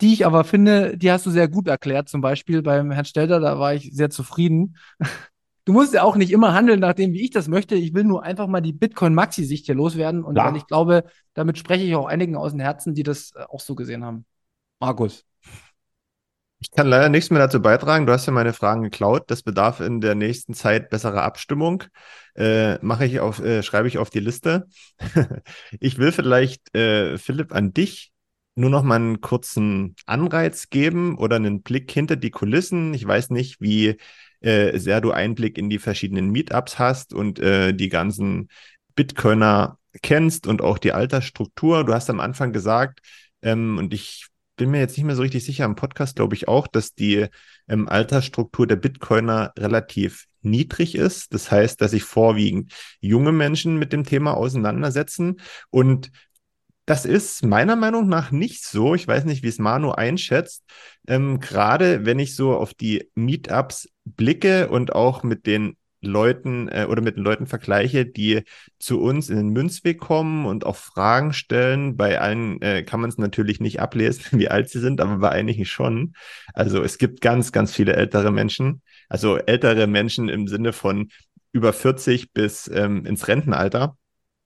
[0.00, 2.08] die ich aber finde, die hast du sehr gut erklärt.
[2.08, 4.76] Zum Beispiel beim Herrn Stelter, da war ich sehr zufrieden.
[5.64, 7.74] Du musst ja auch nicht immer handeln nach dem, wie ich das möchte.
[7.74, 10.22] Ich will nur einfach mal die Bitcoin-Maxi-Sicht hier loswerden.
[10.22, 13.44] Und weil ich glaube, damit spreche ich auch einigen aus dem Herzen, die das äh,
[13.48, 14.26] auch so gesehen haben.
[14.78, 15.24] Markus.
[16.60, 18.06] Ich kann leider nichts mehr dazu beitragen.
[18.06, 19.24] Du hast ja meine Fragen geklaut.
[19.28, 21.84] Das bedarf in der nächsten Zeit besserer Abstimmung.
[22.34, 24.66] Äh, mache ich auf, äh, schreibe ich auf die Liste.
[25.80, 28.12] ich will vielleicht, äh, Philipp, an dich
[28.54, 32.94] nur noch mal einen kurzen Anreiz geben oder einen Blick hinter die Kulissen.
[32.94, 33.96] Ich weiß nicht, wie
[34.44, 38.48] äh, sehr du Einblick in die verschiedenen Meetups hast und äh, die ganzen
[38.94, 41.84] Bitcoiner kennst und auch die Altersstruktur.
[41.84, 43.00] Du hast am Anfang gesagt,
[43.42, 44.26] ähm, und ich
[44.56, 47.26] bin mir jetzt nicht mehr so richtig sicher, im Podcast glaube ich auch, dass die
[47.68, 51.32] ähm, Altersstruktur der Bitcoiner relativ niedrig ist.
[51.34, 55.40] Das heißt, dass sich vorwiegend junge Menschen mit dem Thema auseinandersetzen.
[55.70, 56.10] Und
[56.86, 58.94] Das ist meiner Meinung nach nicht so.
[58.94, 60.64] Ich weiß nicht, wie es Manu einschätzt.
[61.08, 65.76] Ähm, Gerade wenn ich so auf die Meetups blicke und auch mit den
[66.06, 68.42] Leuten äh, oder mit den Leuten vergleiche, die
[68.78, 71.96] zu uns in den Münzweg kommen und auch Fragen stellen.
[71.96, 75.30] Bei allen äh, kann man es natürlich nicht ablesen, wie alt sie sind, aber bei
[75.30, 76.14] einigen schon.
[76.52, 78.82] Also es gibt ganz, ganz viele ältere Menschen.
[79.08, 81.08] Also ältere Menschen im Sinne von
[81.52, 83.96] über 40 bis ähm, ins Rentenalter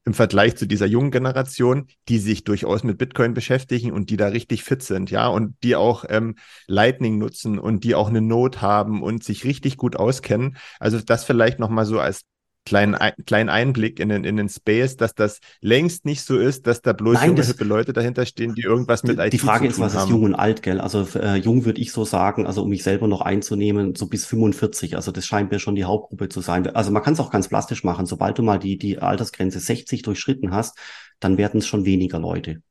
[0.09, 4.29] im Vergleich zu dieser jungen Generation, die sich durchaus mit Bitcoin beschäftigen und die da
[4.29, 6.37] richtig fit sind, ja, und die auch ähm,
[6.67, 10.57] Lightning nutzen und die auch eine Not haben und sich richtig gut auskennen.
[10.81, 12.23] Also das vielleicht nochmal so als
[12.65, 12.97] kleinen,
[13.27, 16.93] kleinen Einblick in den, in den Space, dass das längst nicht so ist, dass da
[16.93, 19.79] bloß Nein, junge, das, Leute dahinter stehen, die irgendwas mit die, IT Die Frage ist,
[19.79, 20.11] was ist haben.
[20.11, 20.81] jung und alt, gell?
[20.81, 24.27] Also äh, jung würde ich so sagen, also um mich selber noch einzunehmen, so bis
[24.27, 24.97] 45.
[24.97, 26.67] Also das scheint mir schon die Hauptgruppe zu sein.
[26.75, 28.07] Also man kann es auch ganz plastisch machen.
[28.07, 30.79] Sobald du mal die, die Altersgrenze 60 durchschritten hast,
[31.21, 32.63] dann werden es schon weniger Leute.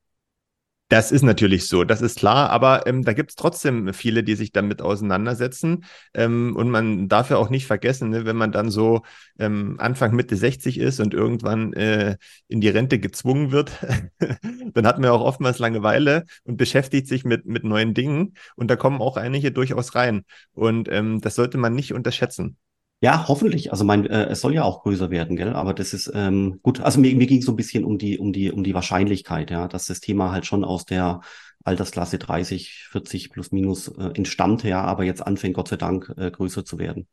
[0.90, 4.36] Das ist natürlich so, das ist klar, aber ähm, da gibt es trotzdem viele, die
[4.36, 5.84] sich damit auseinandersetzen.
[6.14, 9.02] Ähm, und man darf ja auch nicht vergessen, ne, wenn man dann so
[9.38, 12.16] ähm, Anfang, Mitte 60 ist und irgendwann äh,
[12.48, 13.70] in die Rente gezwungen wird,
[14.72, 18.32] dann hat man ja auch oftmals Langeweile und beschäftigt sich mit, mit neuen Dingen.
[18.56, 20.24] Und da kommen auch einige durchaus rein.
[20.52, 22.56] Und ähm, das sollte man nicht unterschätzen.
[23.00, 23.70] Ja, hoffentlich.
[23.70, 25.52] Also mein, äh, es soll ja auch größer werden, gell?
[25.52, 26.80] Aber das ist ähm, gut.
[26.80, 29.68] Also mir, mir ging so ein bisschen um die, um die, um die Wahrscheinlichkeit, ja,
[29.68, 31.20] dass das Thema halt schon aus der
[31.64, 36.30] Altersklasse 30, 40 plus minus äh, entstammte, ja, aber jetzt anfängt, Gott sei Dank, äh,
[36.30, 37.06] größer zu werden.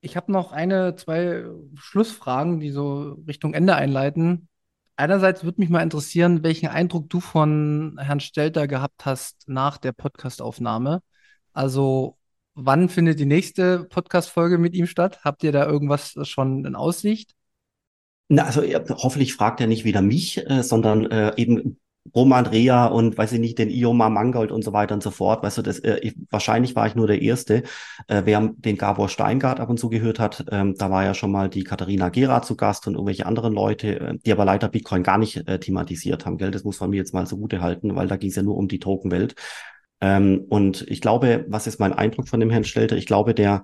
[0.00, 4.48] Ich habe noch eine, zwei Schlussfragen, die so Richtung Ende einleiten.
[4.96, 9.92] Einerseits würde mich mal interessieren, welchen Eindruck du von Herrn Stelter gehabt hast nach der
[9.92, 11.02] Podcastaufnahme.
[11.52, 12.16] Also
[12.62, 15.20] Wann findet die nächste Podcast-Folge mit ihm statt?
[15.24, 17.34] Habt ihr da irgendwas schon in Aussicht?
[18.28, 21.78] Na, also hoffentlich fragt er nicht wieder mich, äh, sondern äh, eben
[22.14, 25.42] Roman Rea und weiß ich nicht, den Ioma Mangold und so weiter und so fort.
[25.42, 27.62] Weißt du, das, äh, ich, wahrscheinlich war ich nur der Erste.
[28.08, 31.32] Äh, wer den Gabor Steingart ab und zu gehört hat, ähm, da war ja schon
[31.32, 35.02] mal die Katharina Gera zu Gast und irgendwelche anderen Leute, äh, die aber leider Bitcoin
[35.02, 36.36] gar nicht äh, thematisiert haben.
[36.36, 36.50] Gell?
[36.50, 38.58] Das muss man mir jetzt mal so gute halten, weil da ging es ja nur
[38.58, 39.34] um die Tokenwelt.
[40.00, 42.96] Ähm, und ich glaube, was ist mein Eindruck von dem Herrn Stelter?
[42.96, 43.62] Ich glaube, der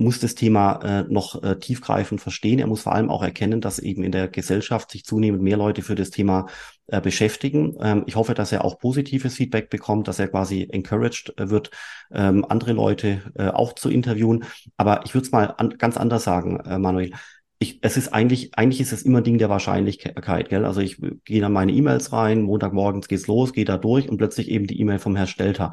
[0.00, 2.60] muss das Thema äh, noch äh, tiefgreifend verstehen.
[2.60, 5.82] Er muss vor allem auch erkennen, dass eben in der Gesellschaft sich zunehmend mehr Leute
[5.82, 6.46] für das Thema
[6.86, 7.74] äh, beschäftigen.
[7.80, 11.70] Ähm, ich hoffe, dass er auch positives Feedback bekommt, dass er quasi encouraged äh, wird,
[12.12, 14.44] ähm, andere Leute äh, auch zu interviewen.
[14.76, 17.10] Aber ich würde es mal an, ganz anders sagen, äh, Manuel
[17.60, 20.64] ich, es ist eigentlich, eigentlich ist es immer ein Ding der Wahrscheinlichkeit, gell?
[20.64, 24.48] Also ich gehe dann meine E-Mails rein, Montagmorgens geht's los, gehe da durch und plötzlich
[24.48, 25.72] eben die E-Mail vom Herr Stelter.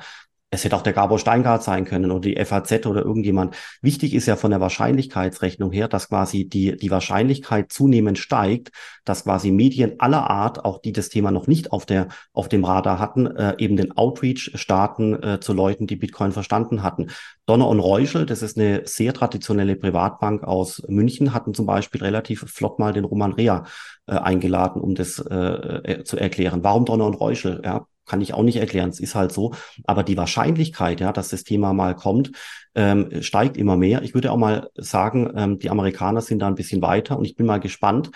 [0.52, 3.56] Es hätte auch der Gabor Steingart sein können oder die FAZ oder irgendjemand.
[3.82, 8.72] Wichtig ist ja von der Wahrscheinlichkeitsrechnung her, dass quasi die, die Wahrscheinlichkeit zunehmend steigt,
[9.04, 12.64] dass quasi Medien aller Art, auch die das Thema noch nicht auf der, auf dem
[12.64, 17.08] Radar hatten, äh, eben den Outreach starten äh, zu Leuten, die Bitcoin verstanden hatten.
[17.46, 22.46] Donner und Reuschel, das ist eine sehr traditionelle Privatbank aus München, hatten zum Beispiel relativ
[22.48, 23.66] flott mal den Roman Rea
[24.06, 26.64] äh, eingeladen, um das äh, äh zu erklären.
[26.64, 27.62] Warum Donner und Reuschel?
[27.64, 29.54] Ja, kann ich auch nicht erklären, es ist halt so.
[29.86, 32.32] Aber die Wahrscheinlichkeit, ja, dass das Thema mal kommt,
[32.76, 34.04] ähm, steigt immer mehr.
[34.04, 37.36] Ich würde auch mal sagen, ähm, die Amerikaner sind da ein bisschen weiter und ich
[37.36, 38.12] bin mal gespannt,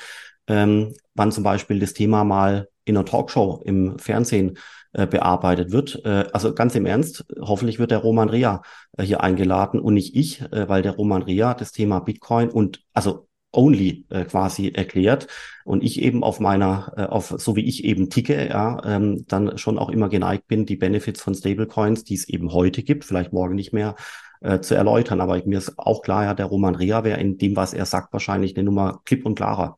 [0.48, 4.58] ähm, wann zum Beispiel das Thema mal in einer Talkshow im Fernsehen
[4.94, 6.04] äh, bearbeitet wird.
[6.04, 8.64] Äh, also ganz im Ernst, hoffentlich wird der Roman Rea
[8.98, 12.82] äh, hier eingeladen und nicht ich, äh, weil der Roman Rea das Thema Bitcoin und
[12.94, 15.28] also only äh, quasi erklärt
[15.64, 19.58] und ich eben auf meiner, äh, auf so wie ich eben ticke, ja, ähm, dann
[19.58, 23.34] schon auch immer geneigt bin, die Benefits von Stablecoins, die es eben heute gibt, vielleicht
[23.34, 23.96] morgen nicht mehr,
[24.42, 25.22] äh, zu erläutern.
[25.22, 28.14] Aber mir ist auch klar, ja, der Roman Rea wäre in dem, was er sagt,
[28.14, 29.78] wahrscheinlich eine Nummer klipp und klarer.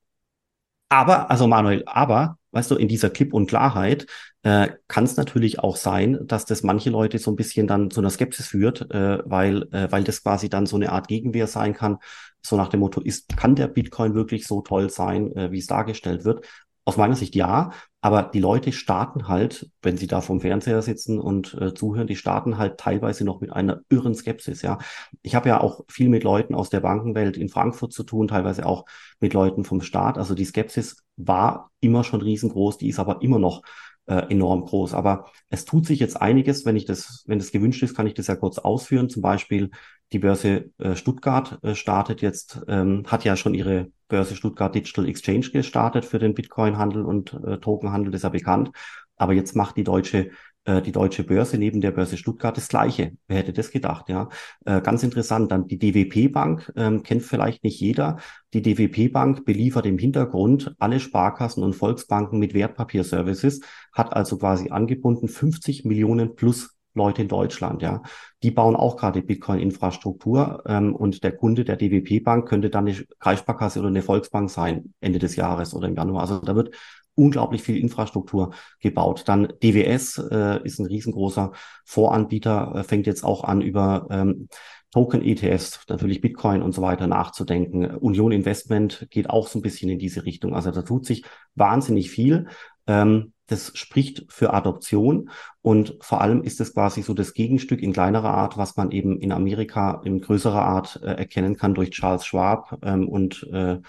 [0.89, 4.07] Aber, also Manuel, aber, weißt du, in dieser Klipp und Klarheit
[4.43, 8.01] äh, kann es natürlich auch sein, dass das manche Leute so ein bisschen dann zu
[8.01, 11.73] einer Skepsis führt, äh, weil, äh, weil das quasi dann so eine Art Gegenwehr sein
[11.73, 11.99] kann
[12.41, 15.67] so nach dem Motto, ist, kann der Bitcoin wirklich so toll sein, äh, wie es
[15.67, 16.45] dargestellt wird?
[16.83, 17.71] Aus meiner Sicht ja,
[18.01, 22.15] aber die Leute starten halt, wenn sie da vom Fernseher sitzen und äh, zuhören, die
[22.15, 24.79] starten halt teilweise noch mit einer irren Skepsis, ja.
[25.21, 28.65] Ich habe ja auch viel mit Leuten aus der Bankenwelt in Frankfurt zu tun, teilweise
[28.65, 28.85] auch
[29.19, 30.17] mit Leuten vom Staat.
[30.17, 33.61] Also die Skepsis war immer schon riesengroß, die ist aber immer noch
[34.05, 34.93] äh, enorm groß.
[34.93, 38.13] Aber es tut sich jetzt einiges, wenn ich das, wenn das gewünscht ist, kann ich
[38.13, 39.09] das ja kurz ausführen.
[39.09, 39.71] Zum Beispiel
[40.11, 45.07] die Börse äh, Stuttgart äh, startet jetzt, ähm, hat ja schon ihre Börse Stuttgart Digital
[45.07, 48.71] Exchange gestartet für den Bitcoin-Handel und äh, Token-Handel, das ist ja bekannt.
[49.15, 50.31] Aber jetzt macht die deutsche
[50.67, 53.13] die deutsche Börse neben der Börse Stuttgart das Gleiche.
[53.27, 54.29] Wer hätte das gedacht, ja?
[54.65, 55.51] Äh, ganz interessant.
[55.51, 58.17] Dann die DWP Bank, ähm, kennt vielleicht nicht jeder.
[58.53, 64.69] Die DWP Bank beliefert im Hintergrund alle Sparkassen und Volksbanken mit Wertpapierservices, hat also quasi
[64.69, 68.01] angebunden 50 Millionen plus Leute in Deutschland, ja.
[68.43, 72.97] Die bauen auch gerade Bitcoin-Infrastruktur ähm, und der Kunde der DWP Bank könnte dann eine
[73.19, 76.21] Kreissparkasse oder eine Volksbank sein, Ende des Jahres oder im Januar.
[76.21, 76.75] Also da wird
[77.15, 79.23] unglaublich viel Infrastruktur gebaut.
[79.27, 81.51] Dann DWS äh, ist ein riesengroßer
[81.85, 84.47] Voranbieter, äh, fängt jetzt auch an über ähm,
[84.91, 87.85] Token-ETFs, natürlich Bitcoin und so weiter nachzudenken.
[87.85, 90.53] Union Investment geht auch so ein bisschen in diese Richtung.
[90.53, 91.23] Also da tut sich
[91.55, 92.47] wahnsinnig viel.
[92.87, 95.29] Ähm, das spricht für Adoption
[95.61, 99.19] und vor allem ist es quasi so das Gegenstück in kleinerer Art, was man eben
[99.19, 103.79] in Amerika in größerer Art äh, erkennen kann durch Charles Schwab ähm, und äh,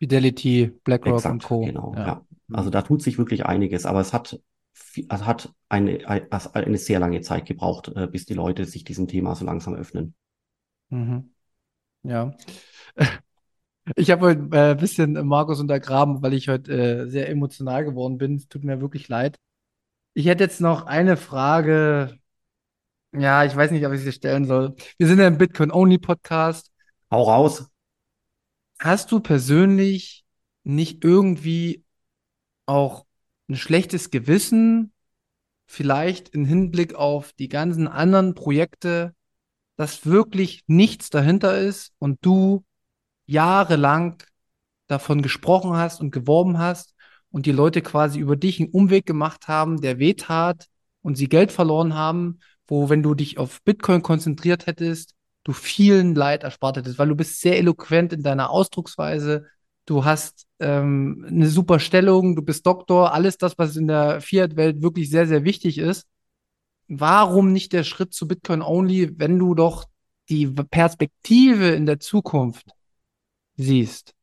[0.00, 1.60] Fidelity, BlackRock exakt, und Co.
[1.60, 2.06] Genau, ja.
[2.06, 2.26] ja.
[2.52, 4.40] Also da tut sich wirklich einiges, aber es hat,
[5.08, 9.36] es hat eine, eine sehr lange Zeit gebraucht, äh, bis die Leute sich diesem Thema
[9.36, 10.14] so langsam öffnen.
[10.88, 11.32] Mhm.
[12.02, 12.34] Ja.
[13.96, 18.18] Ich habe heute äh, ein bisschen Markus untergraben, weil ich heute äh, sehr emotional geworden
[18.18, 18.36] bin.
[18.36, 19.38] Es tut mir wirklich leid.
[20.14, 22.18] Ich hätte jetzt noch eine Frage.
[23.12, 24.74] Ja, ich weiß nicht, ob ich sie stellen soll.
[24.96, 26.70] Wir sind ja im Bitcoin-Only-Podcast.
[27.10, 27.69] Hau raus.
[28.80, 30.24] Hast du persönlich
[30.64, 31.84] nicht irgendwie
[32.64, 33.04] auch
[33.46, 34.94] ein schlechtes Gewissen,
[35.66, 39.14] vielleicht im Hinblick auf die ganzen anderen Projekte,
[39.76, 42.64] dass wirklich nichts dahinter ist und du
[43.26, 44.22] jahrelang
[44.86, 46.94] davon gesprochen hast und geworben hast
[47.30, 50.68] und die Leute quasi über dich einen Umweg gemacht haben, der wehtat
[51.02, 55.14] und sie Geld verloren haben, wo, wenn du dich auf Bitcoin konzentriert hättest,
[55.44, 59.46] du vielen Leid erspart hättest, weil du bist sehr eloquent in deiner Ausdrucksweise,
[59.86, 64.82] du hast ähm, eine super Stellung, du bist Doktor, alles das, was in der Fiat-Welt
[64.82, 66.06] wirklich sehr, sehr wichtig ist.
[66.88, 69.86] Warum nicht der Schritt zu Bitcoin Only, wenn du doch
[70.28, 72.66] die Perspektive in der Zukunft
[73.56, 74.14] siehst?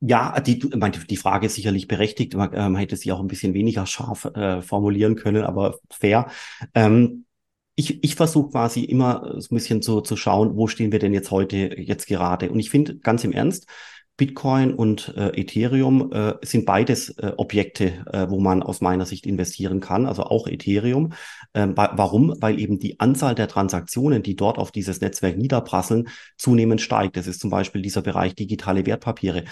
[0.00, 2.34] Ja, die, die Frage ist sicherlich berechtigt.
[2.34, 6.30] Man, ähm, hätte sie auch ein bisschen weniger scharf äh, formulieren können, aber fair.
[6.74, 7.24] Ähm,
[7.76, 11.12] ich, ich versuche quasi immer so ein bisschen zu, zu schauen, wo stehen wir denn
[11.12, 12.50] jetzt heute, jetzt gerade.
[12.50, 13.66] Und ich finde ganz im Ernst,
[14.16, 19.26] Bitcoin und äh, Ethereum äh, sind beides äh, Objekte, äh, wo man aus meiner Sicht
[19.26, 21.14] investieren kann, also auch Ethereum.
[21.52, 22.32] Ähm, warum?
[22.38, 27.16] Weil eben die Anzahl der Transaktionen, die dort auf dieses Netzwerk niederprasseln, zunehmend steigt.
[27.16, 29.44] Das ist zum Beispiel dieser Bereich digitale Wertpapiere.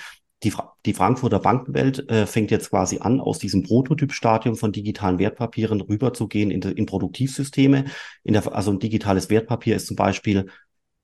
[0.43, 5.18] Die, Fra die Frankfurter Bankenwelt äh, fängt jetzt quasi an, aus diesem Prototypstadium von digitalen
[5.18, 7.84] Wertpapieren rüberzugehen in, in Produktivsysteme.
[8.24, 10.47] In der, also ein digitales Wertpapier ist zum Beispiel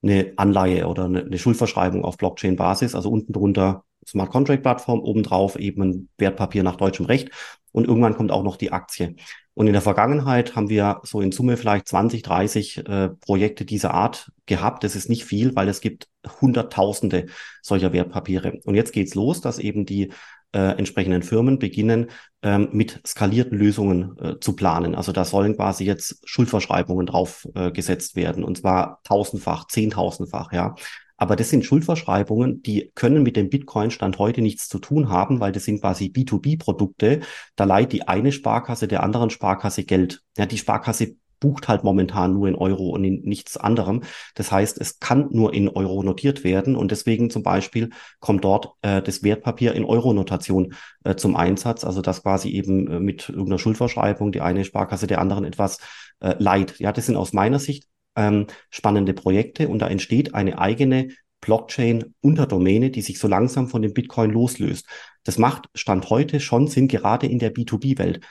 [0.01, 5.57] eine Anleihe oder eine, eine Schuldverschreibung auf Blockchain-Basis, also unten drunter Smart Contract Plattform, obendrauf
[5.57, 7.29] eben ein Wertpapier nach deutschem Recht
[7.71, 9.15] und irgendwann kommt auch noch die Aktie.
[9.59, 13.93] Und in der Vergangenheit haben wir so in Summe vielleicht 20, 30 äh, Projekte dieser
[13.93, 14.85] Art gehabt.
[14.85, 16.07] Das ist nicht viel, weil es gibt
[16.39, 17.25] Hunderttausende
[17.61, 18.61] solcher Wertpapiere.
[18.63, 20.13] Und jetzt geht's los, dass eben die
[20.53, 22.09] äh, entsprechenden Firmen beginnen,
[22.41, 24.95] ähm, mit skalierten Lösungen äh, zu planen.
[24.95, 30.75] Also da sollen quasi jetzt Schuldverschreibungen drauf äh, gesetzt werden und zwar tausendfach, zehntausendfach, ja.
[31.19, 35.51] Aber das sind Schuldverschreibungen, die können mit dem Bitcoin-Stand heute nichts zu tun haben, weil
[35.51, 37.19] das sind quasi B2B-Produkte.
[37.57, 40.21] Da leiht die eine Sparkasse der anderen Sparkasse Geld.
[40.37, 44.03] Ja, die Sparkasse bucht halt momentan nur in Euro und in nichts anderem.
[44.35, 47.89] Das heißt, es kann nur in Euro notiert werden und deswegen zum Beispiel
[48.19, 52.99] kommt dort äh, das Wertpapier in Euro-Notation äh, zum Einsatz, also dass quasi eben äh,
[52.99, 55.79] mit irgendeiner Schuldverschreibung die eine Sparkasse der anderen etwas
[56.19, 56.79] äh, leiht.
[56.79, 61.09] Ja, das sind aus meiner Sicht ähm, spannende Projekte und da entsteht eine eigene
[61.41, 64.85] Blockchain-Unterdomäne, die sich so langsam von dem Bitcoin loslöst.
[65.23, 68.21] Das macht Stand heute schon Sinn, gerade in der B2B-Welt.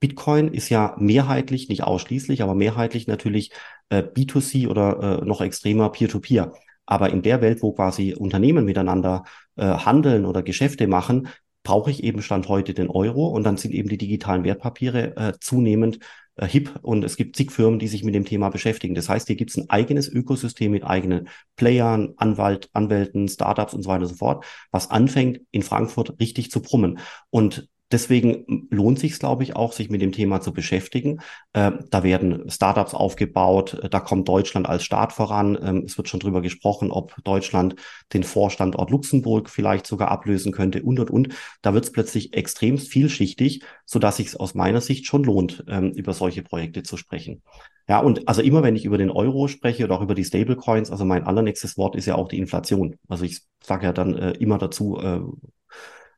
[0.00, 3.52] Bitcoin ist ja mehrheitlich, nicht ausschließlich, aber mehrheitlich natürlich
[3.88, 6.52] äh, B2C oder äh, noch extremer Peer-to-Peer.
[6.52, 6.54] -Peer.
[6.86, 9.24] Aber in der Welt, wo quasi Unternehmen miteinander
[9.56, 11.28] äh, handeln oder Geschäfte machen,
[11.62, 15.32] brauche ich eben Stand heute den Euro und dann sind eben die digitalen Wertpapiere äh,
[15.40, 15.98] zunehmend
[16.36, 18.94] äh, hip und es gibt zig Firmen, die sich mit dem Thema beschäftigen.
[18.94, 23.82] Das heißt, hier gibt es ein eigenes Ökosystem mit eigenen Playern, Anwalt, Anwälten, Startups und
[23.82, 26.98] so weiter und so fort, was anfängt in Frankfurt richtig zu brummen.
[27.30, 31.20] Und Deswegen lohnt sich, glaube ich, auch, sich mit dem Thema zu beschäftigen.
[31.52, 35.56] Äh, da werden Startups aufgebaut, da kommt Deutschland als Staat voran.
[35.62, 37.76] Ähm, es wird schon drüber gesprochen, ob Deutschland
[38.12, 41.28] den Vorstandort Luxemburg vielleicht sogar ablösen könnte und und und.
[41.62, 46.14] Da wird es plötzlich extrem vielschichtig, sodass sich aus meiner Sicht schon lohnt, ähm, über
[46.14, 47.42] solche Projekte zu sprechen.
[47.88, 50.90] Ja, und also immer wenn ich über den Euro spreche oder auch über die Stablecoins,
[50.90, 52.96] also mein allernächstes Wort ist ja auch die Inflation.
[53.06, 55.20] Also ich sage ja dann äh, immer dazu, äh,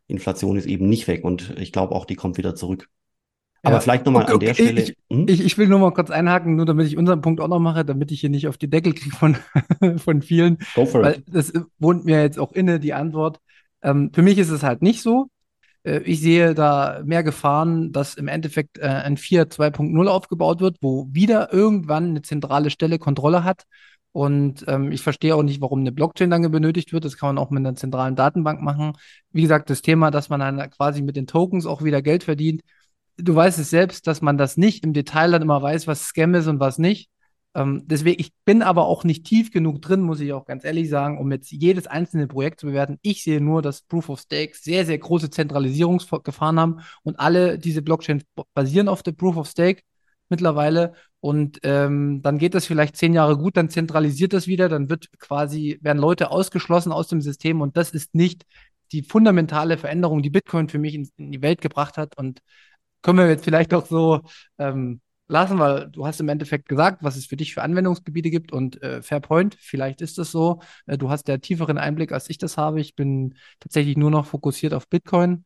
[0.09, 2.89] Inflation ist eben nicht weg und ich glaube auch, die kommt wieder zurück.
[3.63, 3.81] Aber ja.
[3.81, 4.81] vielleicht nochmal okay, an der okay, Stelle.
[4.83, 5.27] Ich, hm?
[5.29, 7.85] ich, ich, will nur mal kurz einhaken, nur damit ich unseren Punkt auch noch mache,
[7.85, 9.37] damit ich hier nicht auf die Deckel kriege von,
[9.99, 10.59] von vielen.
[10.75, 11.25] Go for weil it.
[11.27, 13.41] das wohnt mir jetzt auch inne, die Antwort.
[13.83, 15.31] Ähm, für mich ist es halt nicht so.
[15.83, 20.77] Äh, ich sehe da mehr Gefahren, dass im Endeffekt äh, ein 4 2.0 aufgebaut wird,
[20.81, 23.65] wo wieder irgendwann eine zentrale Stelle Kontrolle hat.
[24.17, 27.05] Und ähm, ich verstehe auch nicht, warum eine Blockchain dann benötigt wird.
[27.05, 28.95] Das kann man auch mit einer zentralen Datenbank machen.
[29.31, 32.63] Wie gesagt, das Thema, dass man dann quasi mit den Tokens auch wieder Geld verdient,
[33.19, 36.35] du weißt es selbst, dass man das nicht im Detail dann immer weiß, was Scam
[36.35, 37.11] ist und was nicht.
[37.55, 40.89] Ähm, deswegen, ich bin aber auch nicht tief genug drin, muss ich auch ganz ehrlich
[40.89, 42.99] sagen, um jetzt jedes einzelne Projekt zu bewerten.
[43.03, 47.83] Ich sehe nur, dass Proof of Stake sehr, sehr große Zentralisierungsgefahren haben und alle diese
[47.83, 49.83] Blockchains basieren auf der Proof of Stake
[50.31, 50.95] mittlerweile.
[51.27, 55.11] Und ähm, dann geht das vielleicht zehn Jahre gut, dann zentralisiert das wieder, dann wird
[55.19, 58.45] quasi, werden Leute ausgeschlossen aus dem System und das ist nicht
[58.93, 62.17] die fundamentale Veränderung, die Bitcoin für mich in, in die Welt gebracht hat.
[62.17, 62.43] Und
[63.03, 64.21] können wir jetzt vielleicht auch so
[64.59, 68.53] ähm, lassen, weil du hast im Endeffekt gesagt, was es für dich für Anwendungsgebiete gibt
[68.53, 70.61] und äh, Fairpoint, vielleicht ist es so.
[70.87, 72.81] Äh, du hast ja tieferen Einblick, als ich das habe.
[72.81, 75.45] Ich bin tatsächlich nur noch fokussiert auf Bitcoin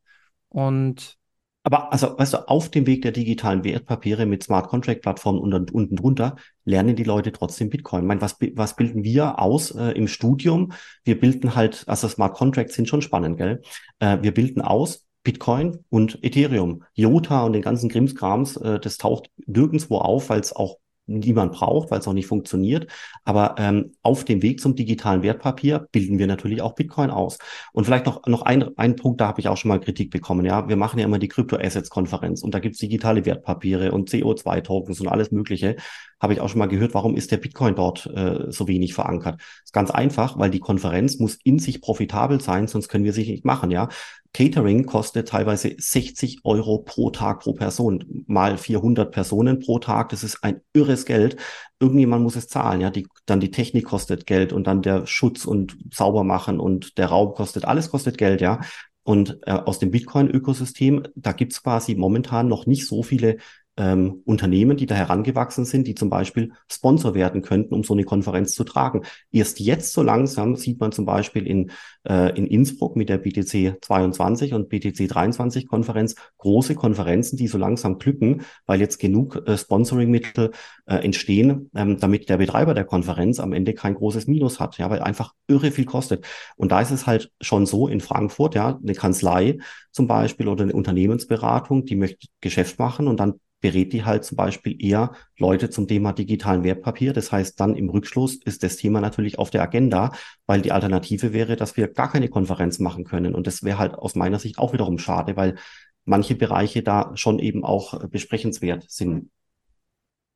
[0.50, 1.16] und
[1.62, 5.72] aber also, weißt du, auf dem Weg der digitalen Wertpapiere mit Smart Contract Plattformen und
[5.72, 8.02] unten drunter lernen die Leute trotzdem Bitcoin.
[8.02, 10.72] Ich meine, was, was bilden wir aus äh, im Studium?
[11.04, 13.60] Wir bilden halt, also Smart Contracts sind schon spannend, gell?
[13.98, 16.84] Äh, wir bilden aus Bitcoin und Ethereum.
[16.94, 20.78] IOTA und den ganzen Krimskrams, äh, das taucht nirgendwo auf, weil es auch
[21.10, 22.86] niemand braucht, weil es auch nicht funktioniert.
[23.24, 27.38] Aber ähm, auf dem Weg zum digitalen Wertpapier bilden wir natürlich auch Bitcoin aus.
[27.72, 30.46] Und vielleicht noch, noch ein, ein Punkt, da habe ich auch schon mal Kritik bekommen.
[30.46, 35.00] Ja, wir machen ja immer die Crypto-Assets-Konferenz und da gibt es digitale Wertpapiere und CO2-Tokens
[35.00, 35.76] und alles Mögliche.
[36.20, 39.40] Habe ich auch schon mal gehört, warum ist der Bitcoin dort äh, so wenig verankert?
[39.64, 43.30] ist ganz einfach, weil die Konferenz muss in sich profitabel sein, sonst können wir sie
[43.30, 43.70] nicht machen.
[43.70, 43.88] Ja,
[44.32, 50.10] Catering kostet teilweise 60 Euro pro Tag pro Person, mal 400 Personen pro Tag.
[50.10, 51.36] Das ist ein irres Geld.
[51.80, 52.80] Irgendjemand muss es zahlen.
[52.80, 56.96] Ja, die, dann die Technik kostet Geld und dann der Schutz und sauber machen und
[56.98, 58.40] der Raum kostet, alles kostet Geld.
[58.40, 58.60] Ja,
[59.02, 63.38] und äh, aus dem Bitcoin-Ökosystem, da gibt's quasi momentan noch nicht so viele
[63.80, 68.04] ähm, Unternehmen, die da herangewachsen sind, die zum Beispiel Sponsor werden könnten, um so eine
[68.04, 69.02] Konferenz zu tragen.
[69.32, 71.70] Erst jetzt so langsam sieht man zum Beispiel in,
[72.06, 77.56] äh, in Innsbruck mit der BTC 22 und BTC 23 Konferenz große Konferenzen, die so
[77.56, 80.50] langsam glücken, weil jetzt genug äh, Sponsoring-Mittel
[80.84, 84.90] äh, entstehen, ähm, damit der Betreiber der Konferenz am Ende kein großes Minus hat, ja,
[84.90, 86.26] weil einfach irre viel kostet.
[86.56, 89.56] Und da ist es halt schon so in Frankfurt, ja, eine Kanzlei
[89.90, 94.36] zum Beispiel oder eine Unternehmensberatung, die möchte Geschäft machen und dann berät die halt zum
[94.36, 97.12] Beispiel eher Leute zum Thema digitalen Wertpapier.
[97.12, 100.12] Das heißt, dann im Rückschluss ist das Thema natürlich auf der Agenda,
[100.46, 103.34] weil die Alternative wäre, dass wir gar keine Konferenz machen können.
[103.34, 105.56] Und das wäre halt aus meiner Sicht auch wiederum schade, weil
[106.04, 109.30] manche Bereiche da schon eben auch besprechenswert sind.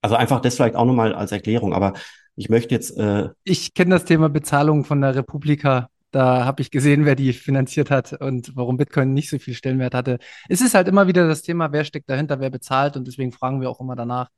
[0.03, 1.73] Also einfach das vielleicht auch nochmal als Erklärung.
[1.73, 1.95] Aber
[2.37, 2.97] ich möchte jetzt.
[2.99, 7.33] Äh ich kenne das Thema Bezahlung von der Republika da habe ich gesehen, wer die
[7.33, 10.19] finanziert hat und warum Bitcoin nicht so viel Stellenwert hatte.
[10.49, 13.61] Es ist halt immer wieder das Thema, wer steckt dahinter, wer bezahlt und deswegen fragen
[13.61, 14.29] wir auch immer danach.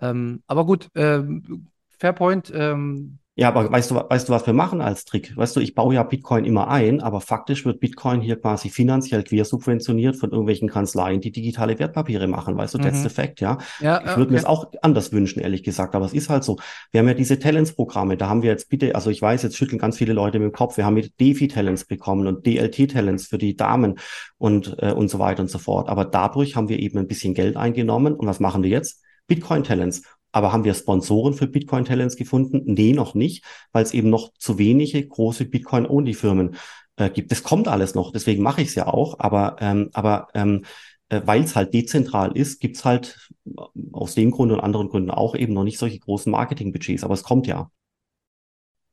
[0.00, 1.68] Ähm, aber gut, ähm,
[1.98, 5.34] Fairpoint, ähm, ja, aber weißt du, weißt du, was wir machen als Trick?
[5.34, 9.24] Weißt du, ich baue ja Bitcoin immer ein, aber faktisch wird Bitcoin hier quasi finanziell
[9.24, 12.58] quer subventioniert von irgendwelchen Kanzleien, die digitale Wertpapiere machen.
[12.58, 12.82] Weißt du, mhm.
[12.82, 13.56] that's the fact, ja.
[13.80, 14.32] ja ich würde okay.
[14.32, 16.58] mir es auch anders wünschen, ehrlich gesagt, aber es ist halt so.
[16.90, 19.78] Wir haben ja diese Talents-Programme, da haben wir jetzt bitte, also ich weiß, jetzt schütteln
[19.78, 23.56] ganz viele Leute mit dem Kopf, wir haben mit DeFi-Talents bekommen und DLT-Talents für die
[23.56, 23.98] Damen
[24.36, 25.88] und, äh, und so weiter und so fort.
[25.88, 29.02] Aber dadurch haben wir eben ein bisschen Geld eingenommen und was machen wir jetzt?
[29.28, 30.02] Bitcoin-Talents.
[30.32, 32.62] Aber haben wir Sponsoren für Bitcoin Talents gefunden?
[32.64, 36.56] Nee, noch nicht, weil es eben noch zu wenige große Bitcoin-Only-Firmen
[36.96, 37.30] äh, gibt.
[37.32, 39.18] Das kommt alles noch, deswegen mache ich es ja auch.
[39.18, 40.64] Aber, ähm, aber ähm,
[41.08, 43.50] äh, weil es halt dezentral ist, gibt es halt äh,
[43.92, 47.04] aus dem Grund und anderen Gründen auch eben noch nicht solche großen Marketingbudgets.
[47.04, 47.70] Aber es kommt ja.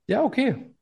[0.07, 0.73] Ja, okay.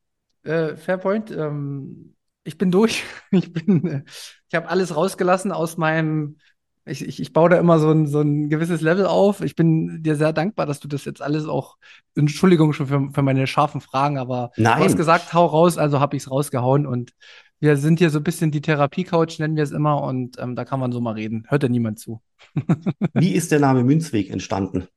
[0.43, 1.31] Äh, Fairpoint.
[1.31, 3.03] Ähm, ich bin durch.
[3.31, 4.03] Ich bin, äh,
[4.49, 6.37] ich habe alles rausgelassen aus meinem
[6.85, 9.41] ich, ich, ich baue da immer so ein, so ein gewisses Level auf.
[9.41, 11.77] Ich bin dir sehr dankbar, dass du das jetzt alles auch,
[12.15, 14.79] Entschuldigung schon für, für meine scharfen Fragen, aber Nein.
[14.79, 17.13] du hast gesagt, hau raus, also habe ich es rausgehauen und
[17.59, 20.65] wir sind hier so ein bisschen die Therapie-Couch, nennen wir es immer, und ähm, da
[20.65, 21.45] kann man so mal reden.
[21.47, 22.21] Hört ja niemand zu.
[23.13, 24.87] Wie ist der Name Münzweg entstanden?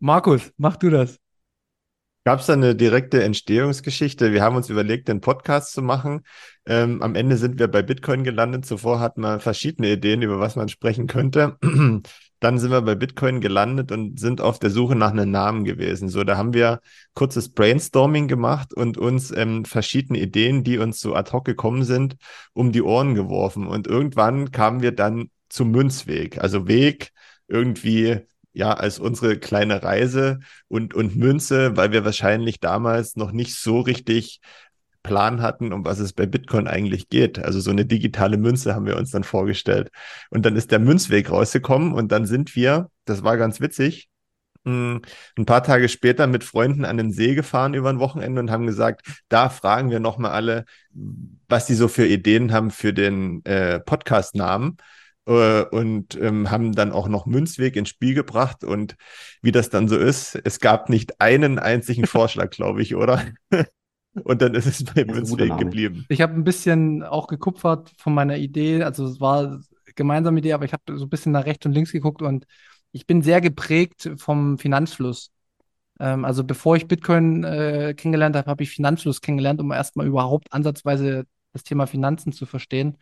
[0.00, 1.20] Markus, mach du das.
[2.28, 4.34] Gab es da eine direkte Entstehungsgeschichte?
[4.34, 6.26] Wir haben uns überlegt, den Podcast zu machen.
[6.66, 8.66] Ähm, am Ende sind wir bei Bitcoin gelandet.
[8.66, 11.56] Zuvor hatten wir verschiedene Ideen, über was man sprechen könnte.
[12.40, 16.10] Dann sind wir bei Bitcoin gelandet und sind auf der Suche nach einem Namen gewesen.
[16.10, 16.80] So, da haben wir
[17.14, 22.16] kurzes Brainstorming gemacht und uns ähm, verschiedene Ideen, die uns so ad hoc gekommen sind,
[22.52, 23.66] um die Ohren geworfen.
[23.66, 26.36] Und irgendwann kamen wir dann zum Münzweg.
[26.42, 27.10] Also Weg
[27.48, 28.20] irgendwie
[28.58, 33.78] ja, als unsere kleine Reise und, und Münze, weil wir wahrscheinlich damals noch nicht so
[33.78, 34.40] richtig
[35.04, 37.38] Plan hatten, um was es bei Bitcoin eigentlich geht.
[37.38, 39.90] Also so eine digitale Münze haben wir uns dann vorgestellt.
[40.30, 44.08] Und dann ist der Münzweg rausgekommen und dann sind wir, das war ganz witzig,
[44.64, 45.02] hm,
[45.38, 48.66] ein paar Tage später mit Freunden an den See gefahren über ein Wochenende und haben
[48.66, 50.64] gesagt, da fragen wir nochmal alle,
[51.48, 54.78] was sie so für Ideen haben für den äh, Podcast-Namen
[55.28, 58.64] äh, und ähm, haben dann auch noch Münzweg ins Spiel gebracht.
[58.64, 58.96] Und
[59.42, 63.22] wie das dann so ist, es gab nicht einen einzigen Vorschlag, glaube ich, oder?
[64.24, 66.04] Und dann ist es bei Münzweg geblieben.
[66.08, 68.82] Ich habe ein bisschen auch gekupfert von meiner Idee.
[68.82, 69.60] Also es war eine
[69.94, 72.44] gemeinsame Idee, aber ich habe so ein bisschen nach rechts und links geguckt und
[72.90, 75.30] ich bin sehr geprägt vom Finanzfluss.
[76.00, 80.52] Ähm, also bevor ich Bitcoin äh, kennengelernt habe, habe ich Finanzfluss kennengelernt, um erstmal überhaupt
[80.52, 82.96] ansatzweise das Thema Finanzen zu verstehen.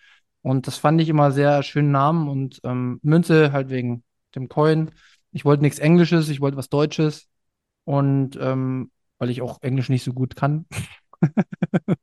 [0.46, 4.04] Und das fand ich immer sehr schönen Namen und ähm, Münze halt wegen
[4.36, 4.92] dem Coin.
[5.32, 7.26] Ich wollte nichts Englisches, ich wollte was Deutsches
[7.82, 10.66] und ähm, weil ich auch Englisch nicht so gut kann.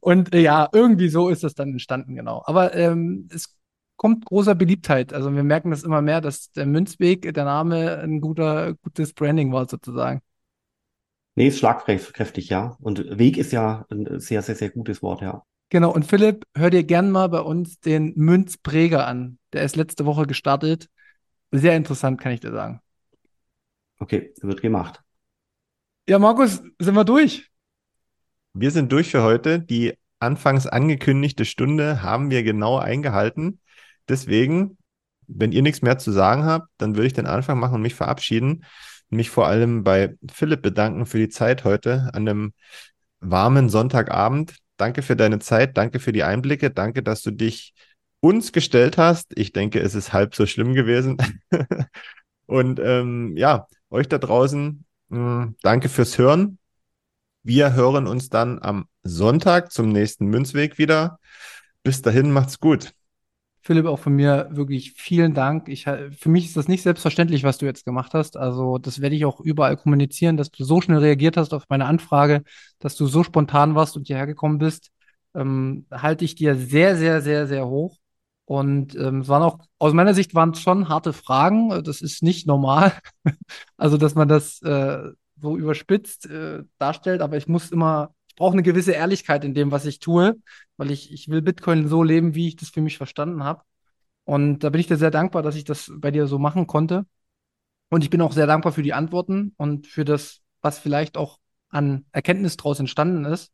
[0.00, 2.42] und äh, ja, irgendwie so ist das dann entstanden, genau.
[2.46, 3.56] Aber ähm, es
[3.94, 5.12] kommt großer Beliebtheit.
[5.12, 9.52] Also wir merken das immer mehr, dass der Münzweg, der Name, ein guter, gutes Branding
[9.52, 10.20] war sozusagen.
[11.36, 12.76] Nee, ist schlagkräftig, ja.
[12.80, 15.44] Und Weg ist ja ein sehr, sehr, sehr gutes Wort, ja.
[15.70, 19.38] Genau, und Philipp, hör dir gern mal bei uns den Münzpräger an.
[19.52, 20.88] Der ist letzte Woche gestartet.
[21.50, 22.80] Sehr interessant, kann ich dir sagen.
[23.98, 25.02] Okay, wird gemacht.
[26.08, 27.50] Ja, Markus, sind wir durch?
[28.54, 29.60] Wir sind durch für heute.
[29.60, 33.60] Die anfangs angekündigte Stunde haben wir genau eingehalten.
[34.08, 34.78] Deswegen,
[35.26, 37.94] wenn ihr nichts mehr zu sagen habt, dann würde ich den Anfang machen und mich
[37.94, 38.64] verabschieden.
[39.10, 42.52] Mich vor allem bei Philipp bedanken für die Zeit heute an einem
[43.20, 44.56] warmen Sonntagabend.
[44.78, 47.74] Danke für deine Zeit, danke für die Einblicke, danke, dass du dich
[48.20, 49.32] uns gestellt hast.
[49.36, 51.18] Ich denke, es ist halb so schlimm gewesen.
[52.46, 56.58] Und ähm, ja, euch da draußen, mh, hm, danke fürs Hören.
[57.42, 61.18] Wir hören uns dann am Sonntag zum nächsten Münzweg wieder.
[61.82, 62.92] Bis dahin, macht's gut.
[63.68, 65.68] Philipp, auch von mir wirklich vielen Dank.
[65.68, 68.38] Ich, für mich ist das nicht selbstverständlich, was du jetzt gemacht hast.
[68.38, 71.84] Also das werde ich auch überall kommunizieren, dass du so schnell reagiert hast auf meine
[71.84, 72.44] Anfrage,
[72.78, 74.90] dass du so spontan warst und hierher gekommen bist.
[75.34, 77.98] Ähm, halte ich dir sehr, sehr, sehr, sehr hoch.
[78.46, 81.84] Und ähm, es waren auch, aus meiner Sicht waren es schon harte Fragen.
[81.84, 82.94] Das ist nicht normal.
[83.76, 88.62] also, dass man das äh, so überspitzt äh, darstellt, aber ich muss immer brauche eine
[88.62, 90.36] gewisse Ehrlichkeit in dem, was ich tue,
[90.76, 93.62] weil ich, ich will Bitcoin so leben, wie ich das für mich verstanden habe.
[94.24, 97.04] Und da bin ich dir sehr dankbar, dass ich das bei dir so machen konnte.
[97.90, 101.38] Und ich bin auch sehr dankbar für die Antworten und für das, was vielleicht auch
[101.68, 103.50] an Erkenntnis daraus entstanden ist.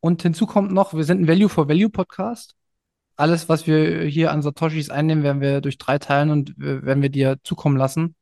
[0.00, 2.54] Und hinzu kommt noch, wir sind ein Value for Value Podcast.
[3.16, 7.10] Alles, was wir hier an Satoshis einnehmen, werden wir durch drei teilen und werden wir
[7.10, 8.14] dir zukommen lassen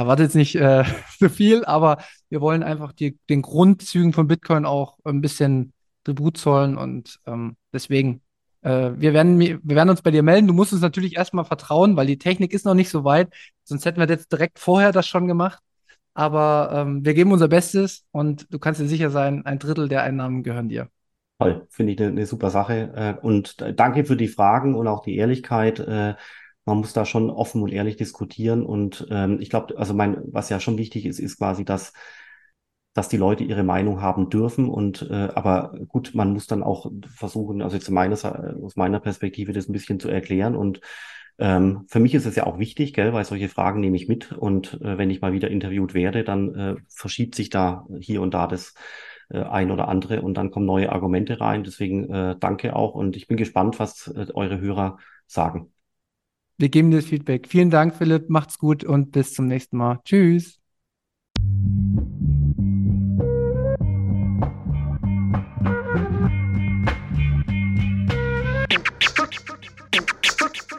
[0.00, 0.84] erwartet jetzt nicht äh,
[1.18, 1.98] so viel, aber
[2.28, 5.72] wir wollen einfach die, den Grundzügen von Bitcoin auch ein bisschen
[6.04, 8.22] Tribut zollen und ähm, deswegen,
[8.62, 10.48] äh, wir, werden, wir werden uns bei dir melden.
[10.48, 13.32] Du musst uns natürlich erstmal vertrauen, weil die Technik ist noch nicht so weit,
[13.64, 15.62] sonst hätten wir jetzt direkt vorher das schon gemacht.
[16.14, 20.02] Aber ähm, wir geben unser Bestes und du kannst dir sicher sein, ein Drittel der
[20.02, 20.88] Einnahmen gehören dir.
[21.38, 22.92] Toll, finde ich eine, eine super Sache.
[22.94, 25.80] Äh, und danke für die Fragen und auch die Ehrlichkeit.
[26.66, 28.64] Man muss da schon offen und ehrlich diskutieren.
[28.64, 31.92] Und ähm, ich glaube, also mein, was ja schon wichtig ist, ist quasi, dass
[32.94, 36.90] dass die Leute ihre Meinung haben dürfen und äh, aber gut, man muss dann auch
[37.14, 40.80] versuchen, also jetzt meines, aus meiner Perspektive das ein bisschen zu erklären und
[41.38, 44.32] ähm, für mich ist es ja auch wichtig, gell, weil solche Fragen nehme ich mit
[44.32, 48.34] und äh, wenn ich mal wieder interviewt werde, dann äh, verschiebt sich da hier und
[48.34, 48.74] da das
[49.30, 51.62] äh, ein oder andere und dann kommen neue Argumente rein.
[51.64, 55.72] Deswegen äh, danke auch und ich bin gespannt, was äh, eure Hörer sagen.
[56.60, 57.48] Wir geben dir das Feedback.
[57.48, 58.28] Vielen Dank, Philipp.
[58.28, 59.98] Macht's gut und bis zum nächsten Mal.
[60.04, 60.60] Tschüss.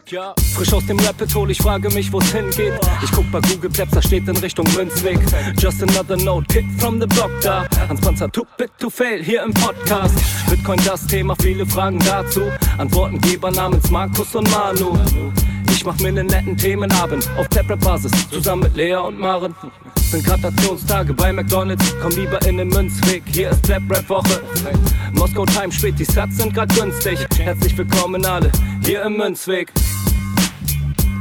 [0.06, 2.74] Ja, frisch aus dem Rapid hol, ich frage mich, wo's hingeht.
[3.02, 5.18] Ich guck bei Google Maps, da steht in Richtung Münzweg.
[5.58, 7.66] Just another note, Kid from the block da.
[7.88, 10.14] Hans Panzer, too big to fail, hier im Podcast.
[10.48, 12.42] Bitcoin das Thema, viele Fragen dazu.
[12.78, 14.96] Antwortengeber namens Markus und Manu.
[15.82, 19.52] Ich mach mir einen netten Themenabend auf Taprap-Basis, zusammen mit Lea und Maren.
[19.96, 24.42] Sind Gratationstage bei McDonalds, komm lieber in den Münzweg, hier ist Flap-Rap-Woche.
[25.10, 27.18] Moskau Time spät, die Sats sind grad günstig.
[27.36, 28.52] Herzlich willkommen alle,
[28.84, 29.72] hier im Münzweg.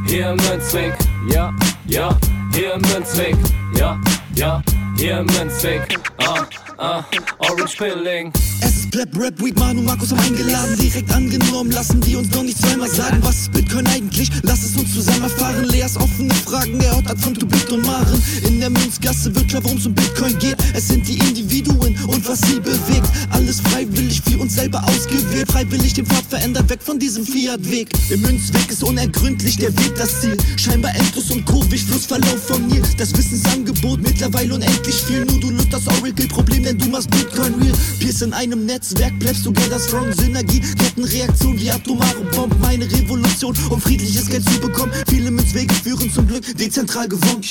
[0.05, 0.93] Hier im Münzweg,
[1.33, 1.51] ja,
[1.87, 2.15] ja,
[2.53, 3.35] hier im Münzweg,
[3.75, 3.99] ja,
[4.35, 4.61] ja,
[4.95, 6.45] hier im Münzweg, ah,
[6.81, 7.05] ah,
[7.37, 8.33] Orange Pilling.
[8.61, 11.71] Es ist Rap, Rap, Weed, Manu, Markus haben eingeladen, direkt angenommen.
[11.71, 14.29] Lassen die uns noch nicht zweimal sagen, was ist Bitcoin eigentlich?
[14.43, 15.63] Lass es uns zusammen erfahren.
[15.65, 18.21] Leas offene Fragen, er hat von Tubit und Maren.
[18.45, 20.57] In der Münzgasse wird klar, worum es um Bitcoin geht.
[20.73, 23.07] Es sind die Individuen und was sie bewegt.
[23.29, 25.51] Alles freiwillig für uns selber ausgewählt.
[25.51, 27.89] Freiwillig den Pfad verändert, weg von diesem Fiat-Weg.
[28.09, 30.37] Im Münzweg ist unergründlich der Weg das Ziel.
[30.57, 32.81] Scheinbar endlos und kurvig, Flussverlauf von mir.
[32.97, 35.25] Das Wissensangebot mittlerweile unendlich viel.
[35.25, 37.73] Nur du löst das Oracle-Problem, denn du machst Bitcoin real.
[37.99, 40.11] Pierce in einem Netzwerk, bleibst together strong.
[40.13, 42.59] Synergie, Kettenreaktion wie atomare Bomben.
[42.59, 44.91] Meine Revolution, um friedliches Geld zu bekommen.
[45.09, 47.41] Viele Münzwege führen zum Glück dezentral gewonnen.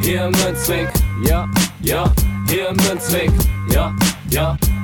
[0.00, 0.88] Hier Münzweg,
[1.26, 1.48] ja,
[1.82, 2.12] ja,
[2.48, 3.30] hier Münzweg,
[3.72, 3.94] ja,
[4.30, 4.56] ja,